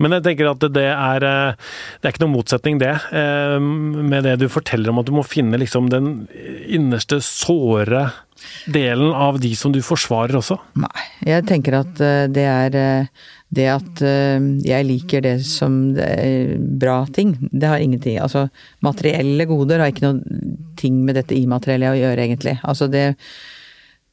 [0.00, 1.70] Men jeg tenker at det er eh,
[2.00, 2.94] Det er ikke noen motsetning, det.
[3.14, 6.12] Eh, med det du forteller om at du må finne liksom den
[6.66, 8.08] innerste såre
[8.66, 10.56] delen av de som du forsvarer også?
[10.82, 12.76] Nei, jeg tenker at eh, det er
[13.52, 17.34] det at jeg liker det som bra ting.
[17.52, 18.46] Det har ingenting Altså,
[18.80, 22.54] materielle goder har ikke noe ting med dette immaterielle å gjøre, egentlig.
[22.64, 23.10] Altså, det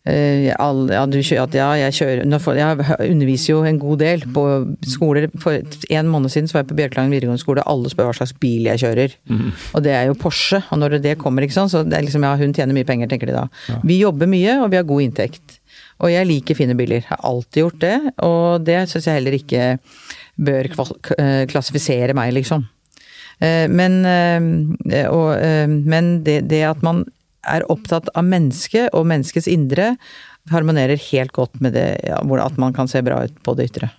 [0.08, 4.43] all, ja, du, ja, jeg kjører Jeg underviser jo en god del på
[4.88, 5.28] skoler.
[5.41, 8.34] For en måned siden så var jeg på Bjørklangen videregående skole, alle spør hva slags
[8.41, 9.16] bil jeg kjører.
[9.30, 9.52] Mm.
[9.76, 10.64] Og det er jo Porsche.
[10.72, 13.12] Og når det kommer, ikke sant, så det er liksom ja, hun tjener mye penger,
[13.12, 13.45] tenker de da.
[13.70, 13.82] Ja.
[13.84, 15.60] Vi jobber mye, og vi har god inntekt.
[16.00, 17.04] Og jeg liker fine biler.
[17.10, 17.95] Har alltid gjort det.
[18.26, 19.70] Og det syns jeg heller ikke
[20.39, 20.72] bør
[21.20, 22.66] eh, klassifisere meg, liksom.
[23.39, 27.06] Eh, Men, eh, og, eh, men det, det at man
[27.48, 29.94] er opptatt av mennesket og menneskets indre,
[30.52, 33.92] harmonerer helt godt med det ja, at man kan se bra ut på det ytre.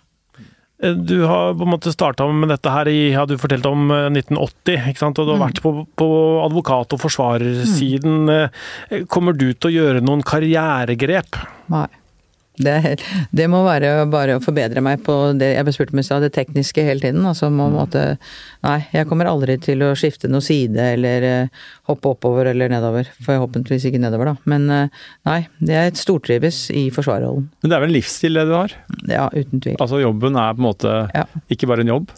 [0.83, 3.91] Eh, Du har på en måte starta med dette her i ja, du fortalte om
[3.95, 5.21] eh, 1980, ikke sant?
[5.21, 6.11] og du har vært på, på
[6.47, 8.27] advokat- og forsvarersiden.
[8.27, 9.07] Mm.
[9.13, 11.41] Kommer du til å gjøre noen karrieregrep?
[11.73, 11.87] Nei.
[12.61, 12.97] Det,
[13.35, 16.25] det må være bare å forbedre meg på det jeg ble spurt om i stad,
[16.27, 17.25] det tekniske hele tiden.
[17.27, 18.05] Altså må måtte
[18.61, 23.09] Nei, jeg kommer aldri til å skifte noe side eller eh, hoppe oppover eller nedover.
[23.25, 24.51] Forhåpentligvis ikke nedover, da.
[24.51, 24.67] Men
[25.27, 27.49] nei, det er et stortrives i forsvarerrollen.
[27.63, 28.75] Men det er vel en livsstil det du har?
[29.09, 29.79] Ja, uten tvil.
[29.81, 31.25] Altså jobben er på en måte Ja.
[31.53, 32.11] ikke bare en jobb?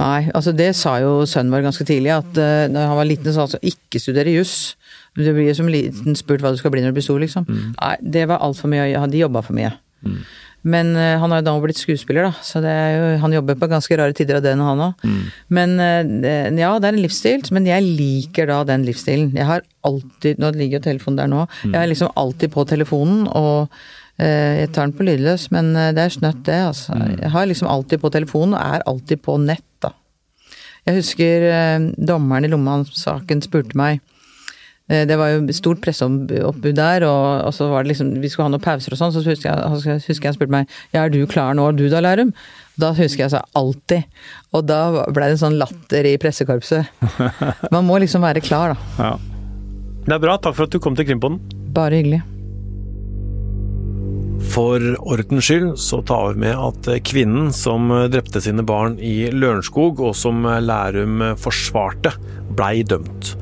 [0.00, 3.28] Nei, altså det sa jo sønnen vår ganske tidlig, at uh, når han var liten,
[3.28, 4.56] så sa han altså ikke studere juss.
[5.16, 7.48] Du blir jo som liten spurt hva du skal bli når du blir stor, liksom.
[7.76, 9.74] Nei, det var altfor mye, de jobba for mye.
[10.62, 13.96] Men uh, han har jo da blitt skuespiller, da, så jo, han jobber på ganske
[13.98, 15.08] rare tider av døgnet, han òg.
[15.50, 19.32] Men uh, ja, det er en livsstil, men jeg liker da den livsstilen.
[19.38, 21.40] Jeg har alltid Nå ligger jo telefonen der nå.
[21.66, 26.04] Jeg er liksom alltid på telefonen, og uh, jeg tar den på lydløs, men det
[26.04, 27.00] er snøtt det, altså.
[27.16, 29.90] Jeg har liksom alltid på telefonen, og er alltid på nett, da.
[30.86, 31.44] Jeg husker
[31.94, 34.00] dommeren i Lomma-saken spurte meg
[34.90, 38.52] Det var jo stort presseoppbud der, og, og så var det liksom Vi skulle ha
[38.52, 41.20] noen pauser og sånn, så husker jeg, han- husker jeg spurte meg Ja, er du
[41.30, 42.32] klar nå, du da, Lærum?
[42.82, 44.04] Da husker jeg sa alltid.
[44.52, 46.88] Og da ble det en sånn latter i pressekorpset.
[47.74, 48.76] Man må liksom være klar, da.
[48.98, 49.14] Ja.
[50.08, 51.38] Det er bra, takk for at du kom til Krimpodden.
[51.76, 52.22] Bare hyggelig.
[54.52, 60.00] For ordens skyld så tar vi med at kvinnen som drepte sine barn i Lørenskog,
[60.02, 62.12] og som Lærum forsvarte,
[62.52, 63.36] blei dømt.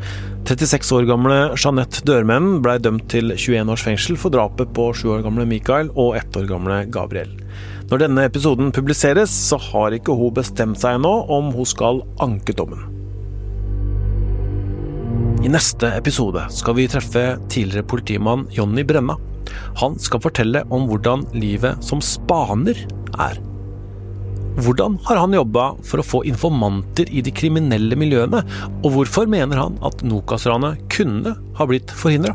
[0.50, 5.12] 36 år gamle Jeanette Dørmen blei dømt til 21 års fengsel for drapet på 7
[5.14, 7.30] år gamle Mikael og 1 år gamle Gabriel.
[7.92, 12.56] Når denne episoden publiseres, så har ikke hun bestemt seg ennå om hun skal anke
[12.58, 12.82] dommen.
[15.46, 19.20] I neste episode skal vi treffe tidligere politimann Jonny Brenna.
[19.78, 22.82] Han skal fortelle om hvordan livet som spaner
[23.22, 23.38] er.
[24.58, 28.42] Hvordan har han jobba for å få informanter i de kriminelle miljøene,
[28.82, 32.34] og hvorfor mener han at Nokas-ranet kunne ha blitt forhindra?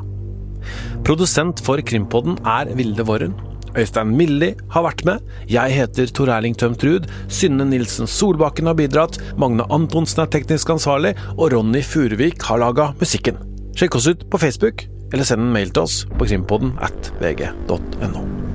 [1.06, 3.36] Produsent for Krimpodden er Vilde Worren.
[3.76, 5.24] Øystein Milli har vært med.
[5.52, 7.10] Jeg heter Tor Erling Tømt Ruud.
[7.28, 9.20] Synne Nilsen Solbakken har bidratt.
[9.42, 11.14] Magne Antonsen er teknisk ansvarlig.
[11.36, 13.42] Og Ronny Furuvik har laga musikken.
[13.76, 18.55] Sjekk oss ut på Facebook, eller send en mail til oss på krimpodden at vg.no.